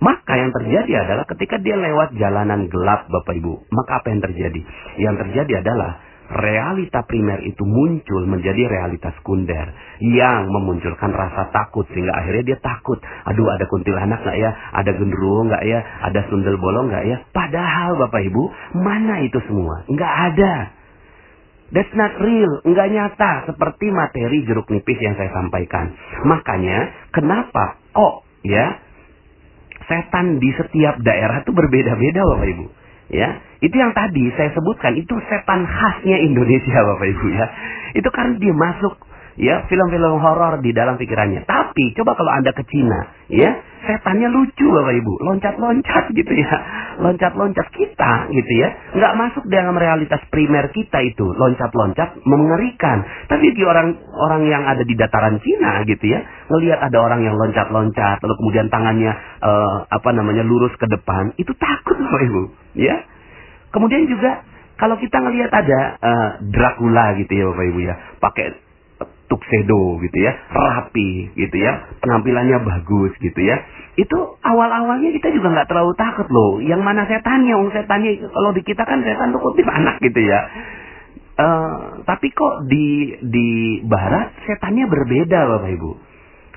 Maka 0.03 0.35
yang 0.35 0.51
terjadi 0.51 1.07
adalah 1.07 1.25
ketika 1.31 1.63
dia 1.63 1.79
lewat 1.79 2.19
jalanan 2.19 2.67
gelap 2.67 3.07
Bapak 3.07 3.39
Ibu, 3.39 3.71
maka 3.71 4.03
apa 4.03 4.11
yang 4.11 4.19
terjadi? 4.19 4.61
Yang 4.99 5.17
terjadi 5.23 5.63
adalah 5.63 6.03
realita 6.33 7.05
primer 7.05 7.45
itu 7.45 7.63
muncul 7.63 8.25
menjadi 8.25 8.67
realita 8.67 9.13
sekunder 9.21 9.71
yang 10.01 10.49
memunculkan 10.49 11.13
rasa 11.13 11.53
takut 11.53 11.85
sehingga 11.93 12.19
akhirnya 12.19 12.55
dia 12.55 12.59
takut. 12.59 12.99
Aduh 13.29 13.47
ada 13.53 13.69
kuntilanak 13.69 14.25
nggak 14.25 14.39
ya? 14.41 14.51
Ada 14.75 14.91
genderuwo 14.97 15.47
nggak 15.47 15.65
ya? 15.69 15.81
Ada 16.09 16.21
sundel 16.33 16.57
bolong 16.57 16.91
nggak 16.91 17.05
ya? 17.07 17.17
Padahal 17.31 18.01
Bapak 18.01 18.23
Ibu 18.27 18.43
mana 18.81 19.23
itu 19.23 19.39
semua? 19.45 19.85
Nggak 19.87 20.13
ada. 20.35 20.55
That's 21.73 21.93
not 21.97 22.21
real, 22.21 22.61
nggak 22.69 22.89
nyata 22.93 23.49
seperti 23.49 23.89
materi 23.89 24.45
jeruk 24.45 24.69
nipis 24.69 25.01
yang 25.01 25.17
saya 25.17 25.33
sampaikan. 25.33 25.97
Makanya 26.29 27.09
kenapa 27.17 27.81
kok 27.97 28.29
ya 28.45 28.77
setan 29.89 30.37
di 30.37 30.53
setiap 30.53 31.01
daerah 31.01 31.41
itu 31.41 31.51
berbeda-beda 31.57 32.21
Bapak 32.29 32.49
Ibu. 32.53 32.67
Ya, 33.13 33.41
itu 33.61 33.77
yang 33.77 33.93
tadi 33.93 34.33
saya 34.37 34.53
sebutkan 34.57 34.97
itu 34.97 35.17
setan 35.29 35.65
khasnya 35.65 36.21
Indonesia 36.21 36.77
Bapak 36.93 37.09
Ibu 37.09 37.27
ya. 37.33 37.47
Itu 37.97 38.09
kan 38.13 38.37
dia 38.37 38.53
masuk 38.53 38.93
ya 39.37 39.65
film-film 39.69 40.21
horor 40.21 40.61
di 40.61 40.71
dalam 40.77 41.01
pikirannya. 41.01 41.45
Tapi 41.49 41.97
coba 41.97 42.17
kalau 42.17 42.33
Anda 42.33 42.53
ke 42.53 42.65
Cina, 42.69 43.01
ya, 43.33 43.51
setannya 43.89 44.29
lucu 44.29 44.67
Bapak 44.69 44.95
Ibu, 44.97 45.13
loncat-loncat 45.25 46.05
gitu 46.13 46.33
ya. 46.37 46.55
Loncat-loncat 47.01 47.67
kita 47.73 48.13
gitu 48.29 48.53
ya. 48.53 48.69
Nggak 48.97 49.13
masuk 49.17 49.45
dalam 49.49 49.75
realitas 49.77 50.21
primer 50.29 50.69
kita 50.71 51.01
itu, 51.01 51.25
loncat-loncat 51.33 52.21
mengerikan. 52.29 53.05
Tapi 53.29 53.53
di 53.57 53.63
orang 53.65 53.97
orang 54.13 54.43
yang 54.49 54.63
ada 54.69 54.85
di 54.85 54.93
dataran 54.93 55.41
Cina 55.41 55.83
gitu 55.89 56.05
ya, 56.05 56.21
ngelihat 56.53 56.79
ada 56.85 56.99
orang 57.01 57.25
yang 57.25 57.35
loncat-loncat 57.37 58.21
lalu 58.23 58.35
kemudian 58.39 58.67
tangannya 58.69 59.13
uh, 59.41 59.89
apa 59.89 60.11
namanya 60.15 60.45
lurus 60.45 60.73
ke 60.77 60.87
depan, 60.87 61.33
itu 61.41 61.51
takut 61.57 61.97
Bapak 61.97 62.23
Ibu, 62.29 62.43
ya. 62.77 63.03
Kemudian 63.73 64.05
juga 64.05 64.45
kalau 64.77 65.01
kita 65.01 65.17
ngelihat 65.17 65.49
ada 65.49 65.81
uh, 65.97 66.29
Dracula 66.45 67.17
gitu 67.17 67.33
ya 67.33 67.45
Bapak 67.51 67.67
Ibu 67.73 67.81
ya, 67.83 67.95
pakai 68.21 68.47
tuxedo 69.33 69.97
gitu 70.05 70.19
ya, 70.21 70.37
rapi 70.53 71.33
gitu 71.33 71.57
ya, 71.57 71.89
penampilannya 72.05 72.61
bagus 72.61 73.17
gitu 73.17 73.41
ya. 73.41 73.57
Itu 73.97 74.37
awal-awalnya 74.45 75.09
kita 75.17 75.33
juga 75.33 75.57
nggak 75.57 75.69
terlalu 75.73 75.97
takut 75.97 76.29
loh. 76.29 76.61
Yang 76.61 76.85
mana 76.85 77.09
setannya, 77.09 77.57
Wong 77.57 77.73
setannya 77.73 78.29
kalau 78.29 78.53
di 78.53 78.61
kita 78.61 78.85
kan 78.85 79.01
setan 79.01 79.33
tuh 79.33 79.41
kutip 79.41 79.65
anak 79.65 79.97
gitu 80.05 80.21
ya. 80.21 80.41
Uh, 81.33 82.05
tapi 82.05 82.29
kok 82.29 82.69
di 82.69 83.17
di 83.25 83.81
barat 83.89 84.37
setannya 84.45 84.85
berbeda 84.85 85.39
Bapak 85.49 85.71
Ibu. 85.81 85.93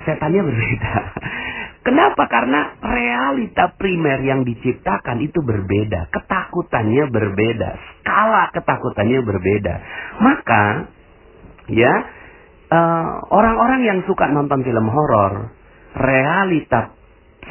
Setannya 0.04 0.42
berbeda. 0.44 0.94
Kenapa? 1.88 2.26
Karena 2.26 2.76
realita 2.82 3.78
primer 3.78 4.18
yang 4.26 4.42
diciptakan 4.42 5.22
itu 5.22 5.38
berbeda, 5.46 6.10
ketakutannya 6.10 7.14
berbeda, 7.14 7.70
skala 8.02 8.50
ketakutannya 8.58 9.22
berbeda. 9.22 9.74
Maka, 10.18 10.90
ya 11.70 11.94
orang-orang 13.30 13.82
uh, 13.84 13.88
yang 13.94 14.00
suka 14.10 14.26
nonton 14.32 14.66
film 14.66 14.90
horor, 14.90 15.54
realita 15.96 16.96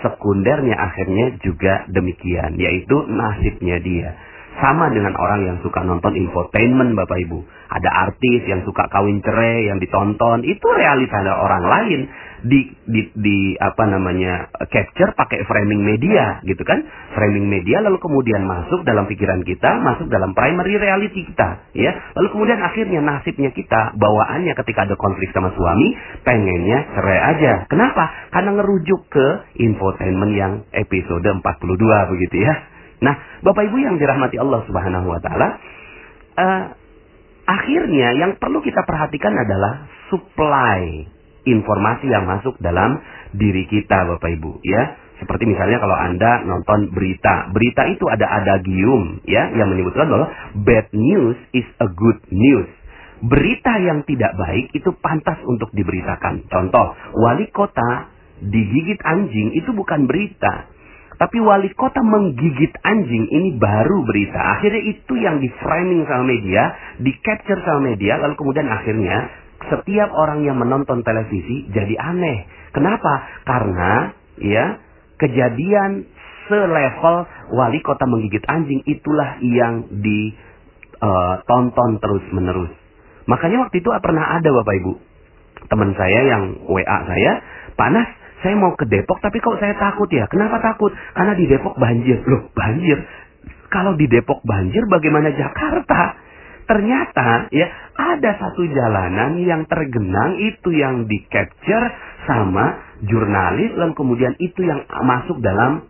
sekundernya 0.03 0.75
akhirnya 0.75 1.39
juga 1.41 1.87
demikian, 1.89 2.59
yaitu 2.59 2.97
nasibnya 3.09 3.79
dia. 3.81 4.11
Sama 4.55 4.87
dengan 4.95 5.19
orang 5.19 5.41
yang 5.43 5.57
suka 5.67 5.83
nonton 5.83 6.15
infotainment 6.15 6.95
Bapak 6.95 7.19
Ibu. 7.27 7.43
Ada 7.75 7.91
artis 8.07 8.47
yang 8.47 8.63
suka 8.63 8.87
kawin 8.87 9.19
cerai 9.19 9.67
yang 9.67 9.83
ditonton, 9.83 10.47
itu 10.47 10.63
realita 10.63 11.19
orang 11.27 11.65
lain. 11.67 12.01
Di, 12.45 12.61
di, 12.85 13.09
di 13.17 13.57
apa 13.57 13.89
namanya 13.89 14.53
capture 14.69 15.17
pakai 15.17 15.49
framing 15.49 15.81
media 15.81 16.45
gitu 16.45 16.61
kan? 16.61 16.77
Framing 17.17 17.49
media 17.49 17.81
lalu 17.81 17.97
kemudian 17.97 18.45
masuk 18.45 18.85
dalam 18.85 19.09
pikiran 19.09 19.41
kita 19.49 19.81
masuk 19.81 20.13
dalam 20.13 20.37
primary 20.37 20.77
reality 20.77 21.25
kita 21.25 21.73
ya. 21.73 21.97
Lalu 22.13 22.29
kemudian 22.37 22.61
akhirnya 22.61 23.01
nasibnya 23.01 23.49
kita 23.49 23.97
bawaannya 23.97 24.53
ketika 24.61 24.85
ada 24.85 24.93
konflik 25.01 25.33
sama 25.33 25.57
suami 25.57 25.97
pengennya 26.21 26.85
cerai 26.93 27.21
aja. 27.33 27.53
Kenapa? 27.65 28.13
Karena 28.29 28.61
ngerujuk 28.61 29.09
ke 29.09 29.27
infotainment 29.65 30.33
yang 30.37 30.53
episode 30.77 31.25
42 31.25 32.13
begitu 32.13 32.45
ya 32.45 32.74
nah 33.03 33.15
bapak 33.43 33.67
ibu 33.71 33.77
yang 33.81 33.97
dirahmati 33.99 34.37
Allah 34.39 34.61
subhanahu 34.67 35.07
wa 35.11 35.21
taala 35.23 35.49
uh, 36.39 36.65
akhirnya 37.45 38.17
yang 38.19 38.37
perlu 38.41 38.61
kita 38.65 38.83
perhatikan 38.85 39.35
adalah 39.35 39.89
supply 40.09 41.15
informasi 41.45 42.09
yang 42.09 42.25
masuk 42.25 42.57
dalam 42.59 42.99
diri 43.37 43.69
kita 43.69 44.09
Bapak 44.17 44.31
Ibu 44.41 44.65
ya. 44.65 44.97
Seperti 45.15 45.47
misalnya 45.47 45.79
kalau 45.79 45.95
Anda 45.95 46.43
nonton 46.43 46.91
berita, 46.91 47.49
berita 47.55 47.87
itu 47.87 48.05
ada 48.11 48.27
adagium 48.43 49.23
ya 49.25 49.55
yang 49.55 49.71
menyebutkan 49.71 50.11
bahwa 50.11 50.27
bad 50.67 50.91
news 50.91 51.39
is 51.55 51.65
a 51.79 51.89
good 51.89 52.19
news. 52.35 52.67
Berita 53.25 53.79
yang 53.79 54.03
tidak 54.05 54.37
baik 54.37 54.75
itu 54.75 54.91
pantas 55.01 55.39
untuk 55.47 55.71
diberitakan. 55.73 56.45
Contoh, 56.51 56.93
wali 57.15 57.47
kota 57.55 58.11
digigit 58.43 59.01
anjing 59.07 59.55
itu 59.55 59.71
bukan 59.71 60.05
berita. 60.11 60.69
Tapi 61.15 61.39
wali 61.39 61.71
kota 61.79 62.03
menggigit 62.03 62.75
anjing 62.83 63.25
ini 63.31 63.55
baru 63.55 64.03
berita. 64.03 64.59
Akhirnya 64.59 64.83
itu 64.83 65.15
yang 65.15 65.39
di 65.39 65.47
framing 65.63 66.03
sama 66.11 66.25
media, 66.27 66.63
di 66.99 67.15
capture 67.23 67.63
sama 67.63 67.95
media, 67.95 68.19
lalu 68.19 68.35
kemudian 68.35 68.67
akhirnya 68.67 69.31
setiap 69.71 70.11
orang 70.11 70.43
yang 70.43 70.59
menonton 70.59 71.07
televisi 71.07 71.71
jadi 71.71 71.95
aneh. 71.97 72.45
Kenapa? 72.75 73.47
Karena 73.47 74.11
ya 74.43 74.83
kejadian 75.23 76.11
selevel 76.51 77.17
wali 77.55 77.79
kota 77.81 78.05
menggigit 78.05 78.43
anjing 78.51 78.83
itulah 78.85 79.39
yang 79.41 79.87
ditonton 80.03 81.91
uh, 81.97 82.01
terus 82.03 82.25
menerus. 82.35 82.73
Makanya 83.25 83.65
waktu 83.65 83.81
itu 83.81 83.89
pernah 84.03 84.37
ada 84.37 84.49
Bapak 84.51 84.75
Ibu 84.83 84.93
teman 85.65 85.97
saya 85.97 86.21
yang 86.29 86.43
WA 86.69 86.99
saya 87.09 87.33
panas 87.79 88.05
saya 88.45 88.61
mau 88.61 88.77
ke 88.77 88.85
Depok 88.85 89.25
tapi 89.25 89.41
kok 89.41 89.57
saya 89.57 89.73
takut 89.81 90.05
ya? 90.13 90.29
Kenapa 90.29 90.61
takut? 90.61 90.93
Karena 91.17 91.33
di 91.33 91.49
Depok 91.49 91.81
banjir. 91.81 92.21
Loh 92.29 92.53
banjir? 92.53 93.01
Kalau 93.73 93.97
di 93.97 94.05
Depok 94.05 94.45
banjir 94.45 94.85
bagaimana 94.85 95.33
Jakarta? 95.33 96.21
Ternyata 96.69 97.49
ya 97.49 97.67
ada 97.97 98.31
satu 98.37 98.69
jalanan 98.69 99.41
yang 99.41 99.65
tergenang 99.65 100.37
itu 100.37 100.77
yang 100.77 101.09
di 101.09 101.25
capture 101.33 101.89
sama 102.29 103.01
jurnalis 103.05 103.73
dan 103.81 103.97
kemudian 103.97 104.37
itu 104.37 104.61
yang 104.61 104.85
masuk 104.93 105.41
dalam 105.41 105.89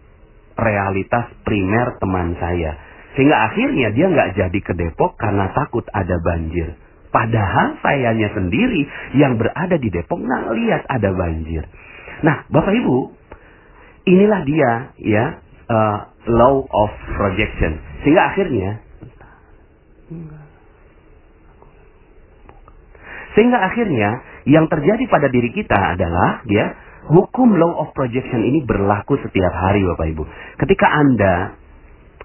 realitas 0.54 1.34
primer 1.42 1.98
teman 1.98 2.38
saya. 2.38 2.78
Sehingga 3.18 3.50
akhirnya 3.50 3.90
dia 3.98 4.06
nggak 4.14 4.30
jadi 4.38 4.58
ke 4.62 4.72
Depok 4.78 5.18
karena 5.18 5.50
takut 5.50 5.82
ada 5.90 6.22
banjir. 6.22 6.78
Padahal 7.10 7.78
sayanya 7.82 8.30
sendiri 8.34 8.86
yang 9.18 9.38
berada 9.38 9.74
di 9.78 9.90
Depok 9.90 10.22
nggak 10.22 10.42
lihat 10.54 10.82
ada 10.86 11.10
banjir 11.14 11.66
nah 12.24 12.48
bapak 12.48 12.72
ibu 12.72 13.12
inilah 14.08 14.40
dia 14.48 14.72
ya 14.96 15.24
uh, 15.68 15.98
law 16.32 16.64
of 16.64 16.90
projection 17.20 17.76
sehingga 18.00 18.32
akhirnya 18.32 18.80
Sehingga 23.34 23.58
akhirnya 23.66 24.22
yang 24.46 24.70
terjadi 24.70 25.10
pada 25.10 25.26
diri 25.26 25.50
kita 25.50 25.98
adalah 25.98 26.46
ya 26.46 26.70
hukum 27.10 27.58
law 27.58 27.82
of 27.82 27.90
projection 27.92 28.46
ini 28.46 28.62
berlaku 28.62 29.18
setiap 29.20 29.50
hari 29.50 29.82
Bapak 29.82 30.06
Ibu. 30.14 30.22
Ketika 30.62 30.86
Anda 30.86 31.58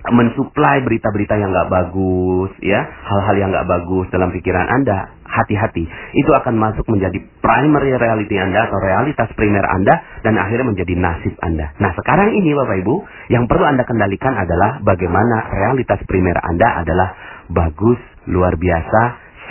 mensuplai 0.07 0.79
berita-berita 0.88 1.35
yang 1.35 1.51
nggak 1.51 1.67
bagus, 1.67 2.51
ya 2.63 2.88
hal-hal 2.88 3.35
yang 3.35 3.49
nggak 3.51 3.67
bagus 3.67 4.07
dalam 4.15 4.31
pikiran 4.31 4.63
Anda, 4.63 5.12
hati-hati. 5.27 5.83
Itu 6.15 6.31
akan 6.39 6.55
masuk 6.55 6.88
menjadi 6.88 7.19
primary 7.43 7.91
reality 7.99 8.39
Anda 8.39 8.71
atau 8.71 8.79
realitas 8.79 9.27
primer 9.35 9.67
Anda 9.67 10.23
dan 10.23 10.39
akhirnya 10.39 10.71
menjadi 10.71 10.93
nasib 10.95 11.35
Anda. 11.43 11.75
Nah 11.83 11.91
sekarang 11.99 12.31
ini 12.31 12.55
Bapak 12.55 12.79
Ibu, 12.79 12.95
yang 13.35 13.43
perlu 13.51 13.67
Anda 13.67 13.83
kendalikan 13.83 14.39
adalah 14.39 14.79
bagaimana 14.88 15.51
realitas 15.51 15.99
primer 16.07 16.39
Anda 16.47 16.79
adalah 16.79 17.09
bagus, 17.51 17.99
luar 18.31 18.55
biasa, 18.55 19.01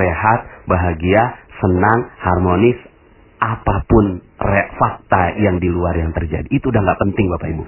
sehat, 0.01 0.65
bahagia, 0.65 1.45
senang, 1.61 2.09
harmonis, 2.25 2.79
apa 3.39 3.87
pun 3.87 4.19
re, 4.19 4.63
fakta 4.75 5.39
yang 5.39 5.63
di 5.63 5.71
luar 5.71 5.95
yang 5.95 6.11
terjadi. 6.11 6.47
Itu 6.51 6.75
udah 6.75 6.83
nggak 6.83 7.01
penting 7.07 7.27
Bapak 7.31 7.49
Ibu. 7.55 7.65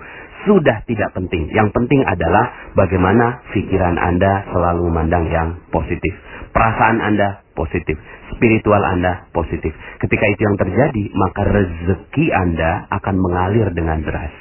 Sudah 0.49 0.81
tidak 0.89 1.13
penting. 1.13 1.53
Yang 1.53 1.69
penting 1.77 2.01
adalah 2.09 2.73
bagaimana 2.73 3.45
pikiran 3.53 4.01
Anda 4.01 4.49
selalu 4.49 4.89
memandang 4.89 5.29
yang 5.29 5.49
positif. 5.69 6.17
Perasaan 6.57 6.97
Anda 7.05 7.45
positif. 7.53 8.01
Spiritual 8.33 8.81
Anda 8.81 9.29
positif. 9.37 9.77
Ketika 10.01 10.25
itu 10.33 10.41
yang 10.41 10.57
terjadi, 10.57 11.05
maka 11.13 11.45
rezeki 11.45 12.27
Anda 12.33 12.89
akan 12.89 13.15
mengalir 13.21 13.69
dengan 13.77 14.01
deras. 14.01 14.33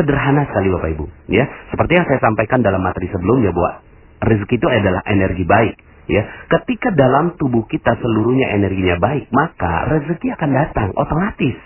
Sederhana 0.00 0.48
sekali 0.48 0.72
Bapak 0.72 0.90
Ibu, 0.96 1.06
ya. 1.28 1.44
Seperti 1.72 1.92
yang 2.00 2.06
saya 2.08 2.20
sampaikan 2.20 2.60
dalam 2.64 2.80
materi 2.80 3.08
sebelumnya 3.08 3.52
bahwa 3.52 3.84
rezeki 4.24 4.54
itu 4.56 4.68
adalah 4.68 5.00
energi 5.08 5.44
baik, 5.44 5.74
ya. 6.08 6.22
Ketika 6.52 6.92
dalam 6.92 7.36
tubuh 7.36 7.64
kita 7.64 7.96
seluruhnya 8.00 8.56
energinya 8.56 9.00
baik, 9.00 9.32
maka 9.32 9.88
rezeki 9.88 10.36
akan 10.36 10.50
datang 10.52 10.88
otomatis. 10.96 11.56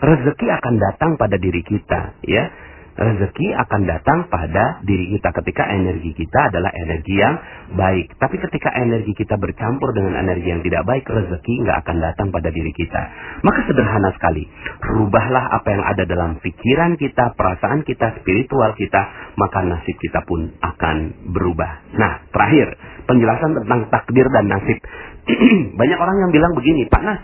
Rezeki 0.00 0.46
akan 0.48 0.74
datang 0.80 1.10
pada 1.20 1.36
diri 1.36 1.60
kita, 1.60 2.16
ya 2.24 2.48
rezeki 3.00 3.56
akan 3.56 3.80
datang 3.88 4.28
pada 4.28 4.84
diri 4.84 5.16
kita 5.16 5.32
ketika 5.40 5.64
energi 5.72 6.12
kita 6.12 6.52
adalah 6.52 6.68
energi 6.76 7.14
yang 7.16 7.34
baik. 7.72 8.12
Tapi 8.20 8.36
ketika 8.36 8.76
energi 8.76 9.16
kita 9.16 9.40
bercampur 9.40 9.96
dengan 9.96 10.20
energi 10.20 10.52
yang 10.52 10.60
tidak 10.60 10.84
baik, 10.84 11.08
rezeki 11.08 11.54
nggak 11.64 11.78
akan 11.80 11.96
datang 12.04 12.28
pada 12.28 12.52
diri 12.52 12.72
kita. 12.76 13.02
Maka 13.40 13.60
sederhana 13.64 14.12
sekali, 14.12 14.44
rubahlah 14.84 15.48
apa 15.48 15.68
yang 15.72 15.82
ada 15.88 16.04
dalam 16.04 16.36
pikiran 16.44 17.00
kita, 17.00 17.32
perasaan 17.32 17.88
kita, 17.88 18.20
spiritual 18.20 18.76
kita, 18.76 19.32
maka 19.40 19.64
nasib 19.64 19.96
kita 19.96 20.20
pun 20.28 20.52
akan 20.60 20.96
berubah. 21.32 21.96
Nah, 21.96 22.28
terakhir, 22.28 22.76
penjelasan 23.08 23.56
tentang 23.64 23.80
takdir 23.88 24.28
dan 24.28 24.44
nasib. 24.44 24.76
Banyak 25.80 25.98
orang 25.98 26.16
yang 26.28 26.30
bilang 26.36 26.52
begini, 26.52 26.84
Pak 26.92 27.02
Nas, 27.02 27.20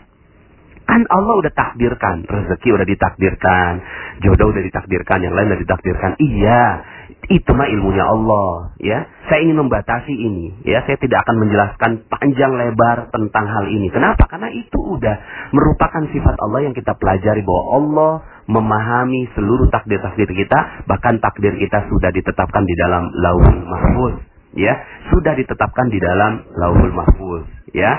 Kan 0.86 1.02
Allah 1.10 1.34
udah 1.42 1.50
takdirkan, 1.50 2.22
rezeki 2.30 2.68
udah 2.78 2.86
ditakdirkan, 2.86 3.72
jodoh 4.22 4.54
udah 4.54 4.62
ditakdirkan, 4.62 5.18
yang 5.18 5.34
lain 5.34 5.50
udah 5.50 5.60
ditakdirkan. 5.66 6.14
Iya, 6.14 6.62
itu 7.26 7.50
mah 7.58 7.66
ilmunya 7.66 8.06
Allah, 8.06 8.70
ya. 8.78 9.02
Saya 9.26 9.42
ingin 9.42 9.66
membatasi 9.66 10.14
ini, 10.14 10.62
ya. 10.62 10.86
Saya 10.86 10.94
tidak 11.02 11.26
akan 11.26 11.42
menjelaskan 11.42 11.90
panjang 12.06 12.54
lebar 12.54 13.10
tentang 13.10 13.44
hal 13.50 13.66
ini. 13.66 13.90
Kenapa? 13.90 14.30
Karena 14.30 14.46
itu 14.54 14.78
udah 14.78 15.16
merupakan 15.50 16.06
sifat 16.06 16.38
Allah 16.38 16.70
yang 16.70 16.74
kita 16.78 16.94
pelajari 16.94 17.42
bahwa 17.42 17.62
Allah 17.74 18.12
memahami 18.46 19.26
seluruh 19.34 19.66
takdir-takdir 19.74 20.30
kita, 20.30 20.86
bahkan 20.86 21.18
takdir 21.18 21.50
kita 21.58 21.82
sudah 21.90 22.14
ditetapkan 22.14 22.62
di 22.62 22.74
dalam 22.78 23.10
Lauhul 23.10 23.58
Mahfuz, 23.66 24.22
ya. 24.54 24.78
Sudah 25.10 25.34
ditetapkan 25.34 25.90
di 25.90 25.98
dalam 25.98 26.46
Lauhul 26.62 26.94
Mahfuz, 26.94 27.42
ya. 27.74 27.90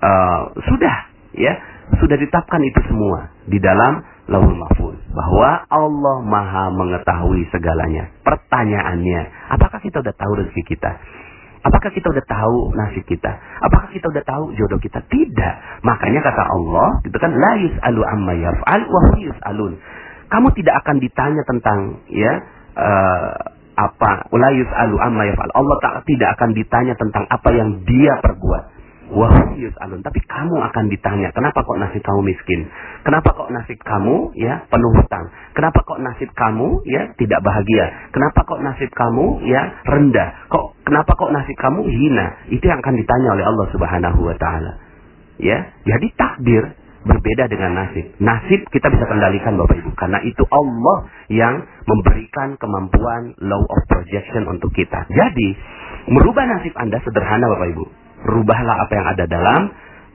Uh, 0.00 0.56
sudah, 0.64 1.12
ya 1.36 1.79
sudah 1.98 2.16
ditetapkan 2.16 2.60
itu 2.62 2.80
semua 2.86 3.34
di 3.50 3.58
dalam 3.58 4.06
Lauhul 4.30 4.54
Mahfuz 4.54 4.98
bahwa 5.10 5.66
Allah 5.66 6.16
Maha 6.22 6.70
mengetahui 6.70 7.50
segalanya. 7.50 8.14
Pertanyaannya, 8.22 9.50
apakah 9.58 9.82
kita 9.82 9.98
udah 9.98 10.14
tahu 10.14 10.32
rezeki 10.38 10.62
kita? 10.76 10.90
Apakah 11.60 11.92
kita 11.92 12.08
udah 12.08 12.24
tahu 12.24 12.72
nasib 12.72 13.04
kita? 13.04 13.36
Apakah 13.60 13.92
kita 13.92 14.08
udah 14.08 14.24
tahu 14.24 14.56
jodoh 14.56 14.80
kita? 14.80 15.04
Tidak. 15.04 15.84
Makanya 15.84 16.24
kata 16.24 16.42
Allah, 16.46 17.04
itu 17.04 17.16
kan 17.20 17.36
la 17.36 17.52
yus'alu 17.60 18.00
amma 18.00 18.32
yaf'al 18.32 18.80
wa 18.88 19.00
yus'alun. 19.20 19.72
Kamu 20.30 20.48
tidak 20.56 20.80
akan 20.80 20.96
ditanya 21.04 21.42
tentang 21.44 22.00
ya 22.08 22.32
uh, 22.80 23.30
apa 23.76 24.10
la 24.32 24.50
yus'alu 24.56 24.96
amma 25.04 25.28
yaf'al. 25.28 25.52
Allah 25.52 25.76
tak, 25.84 26.08
tidak 26.08 26.38
akan 26.40 26.56
ditanya 26.56 26.94
tentang 26.96 27.28
apa 27.28 27.50
yang 27.52 27.84
dia 27.84 28.16
perbuat 28.24 28.79
wahum 29.10 29.50
alun. 29.58 30.00
Tapi 30.00 30.20
kamu 30.24 30.56
akan 30.70 30.84
ditanya, 30.88 31.28
kenapa 31.34 31.62
kok 31.66 31.78
nasib 31.78 32.02
kamu 32.02 32.20
miskin? 32.32 32.70
Kenapa 33.02 33.34
kok 33.34 33.50
nasib 33.50 33.78
kamu 33.82 34.32
ya 34.38 34.64
penuh 34.70 34.92
hutang? 34.96 35.26
Kenapa 35.52 35.82
kok 35.82 36.00
nasib 36.00 36.30
kamu 36.32 36.86
ya 36.86 37.10
tidak 37.18 37.40
bahagia? 37.42 38.10
Kenapa 38.14 38.46
kok 38.46 38.60
nasib 38.62 38.90
kamu 38.94 39.44
ya 39.44 39.62
rendah? 39.84 40.28
Kok 40.48 40.64
kenapa 40.86 41.12
kok 41.18 41.30
nasib 41.34 41.56
kamu 41.58 41.80
hina? 41.90 42.26
Itu 42.48 42.64
yang 42.64 42.80
akan 42.80 42.94
ditanya 42.96 43.28
oleh 43.36 43.44
Allah 43.44 43.66
Subhanahu 43.74 44.20
wa 44.24 44.36
taala. 44.38 44.72
Ya, 45.40 45.72
jadi 45.88 46.06
takdir 46.20 46.76
berbeda 47.00 47.48
dengan 47.48 47.80
nasib. 47.80 48.12
Nasib 48.20 48.60
kita 48.68 48.92
bisa 48.92 49.08
kendalikan 49.08 49.56
Bapak 49.56 49.72
Ibu 49.80 49.96
karena 49.96 50.20
itu 50.20 50.44
Allah 50.52 51.08
yang 51.32 51.64
memberikan 51.88 52.60
kemampuan 52.60 53.32
law 53.40 53.64
of 53.64 53.80
projection 53.88 54.44
untuk 54.52 54.68
kita. 54.76 55.08
Jadi, 55.08 55.56
merubah 56.12 56.44
nasib 56.44 56.76
Anda 56.76 57.00
sederhana 57.00 57.48
Bapak 57.56 57.68
Ibu 57.72 57.84
Rubahlah 58.20 58.76
apa 58.84 58.92
yang 58.92 59.06
ada 59.16 59.24
dalam 59.24 59.60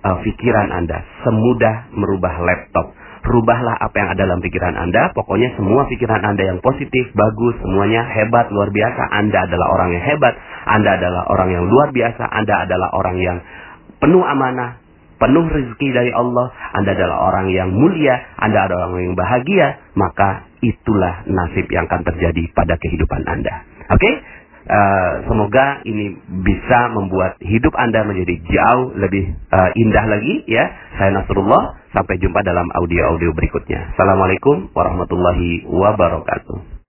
uh, 0.06 0.18
pikiran 0.22 0.70
Anda. 0.70 1.02
Semudah 1.26 1.90
merubah 1.98 2.38
laptop. 2.46 2.94
Rubahlah 3.26 3.74
apa 3.82 3.96
yang 3.98 4.10
ada 4.14 4.22
dalam 4.22 4.38
pikiran 4.38 4.78
Anda. 4.78 5.10
Pokoknya 5.18 5.58
semua 5.58 5.90
pikiran 5.90 6.22
Anda 6.22 6.46
yang 6.46 6.60
positif, 6.62 7.10
bagus, 7.18 7.58
semuanya 7.58 8.06
hebat, 8.06 8.54
luar 8.54 8.70
biasa. 8.70 9.02
Anda 9.10 9.50
adalah 9.50 9.68
orang 9.74 9.90
yang 9.98 10.04
hebat. 10.06 10.34
Anda 10.70 10.90
adalah 11.02 11.24
orang 11.34 11.50
yang 11.50 11.66
luar 11.66 11.90
biasa. 11.90 12.22
Anda 12.22 12.70
adalah 12.70 12.94
orang 12.94 13.18
yang 13.18 13.38
penuh 13.98 14.22
amanah, 14.22 14.78
penuh 15.18 15.42
rezeki 15.50 15.90
dari 15.90 16.12
Allah. 16.14 16.54
Anda 16.78 16.94
adalah 16.94 17.18
orang 17.34 17.50
yang 17.50 17.74
mulia. 17.74 18.14
Anda 18.38 18.70
adalah 18.70 18.94
orang 18.94 19.10
yang 19.10 19.18
bahagia. 19.18 19.68
Maka 19.98 20.46
itulah 20.62 21.26
nasib 21.26 21.66
yang 21.74 21.90
akan 21.90 22.06
terjadi 22.06 22.54
pada 22.54 22.78
kehidupan 22.78 23.26
Anda. 23.26 23.66
Oke? 23.90 24.06
Okay? 24.06 24.14
Uh, 24.66 25.30
semoga 25.30 25.86
ini 25.86 26.18
bisa 26.42 26.90
membuat 26.90 27.38
hidup 27.38 27.70
Anda 27.78 28.02
menjadi 28.02 28.34
jauh 28.50 28.98
lebih 28.98 29.38
uh, 29.54 29.70
indah 29.78 30.06
lagi 30.10 30.42
ya. 30.50 30.66
Saya 30.98 31.14
Nasrullah, 31.22 31.86
sampai 31.94 32.18
jumpa 32.18 32.42
dalam 32.42 32.66
audio-audio 32.74 33.30
berikutnya. 33.38 33.94
Assalamualaikum 33.94 34.74
warahmatullahi 34.74 35.70
wabarakatuh. 35.70 36.75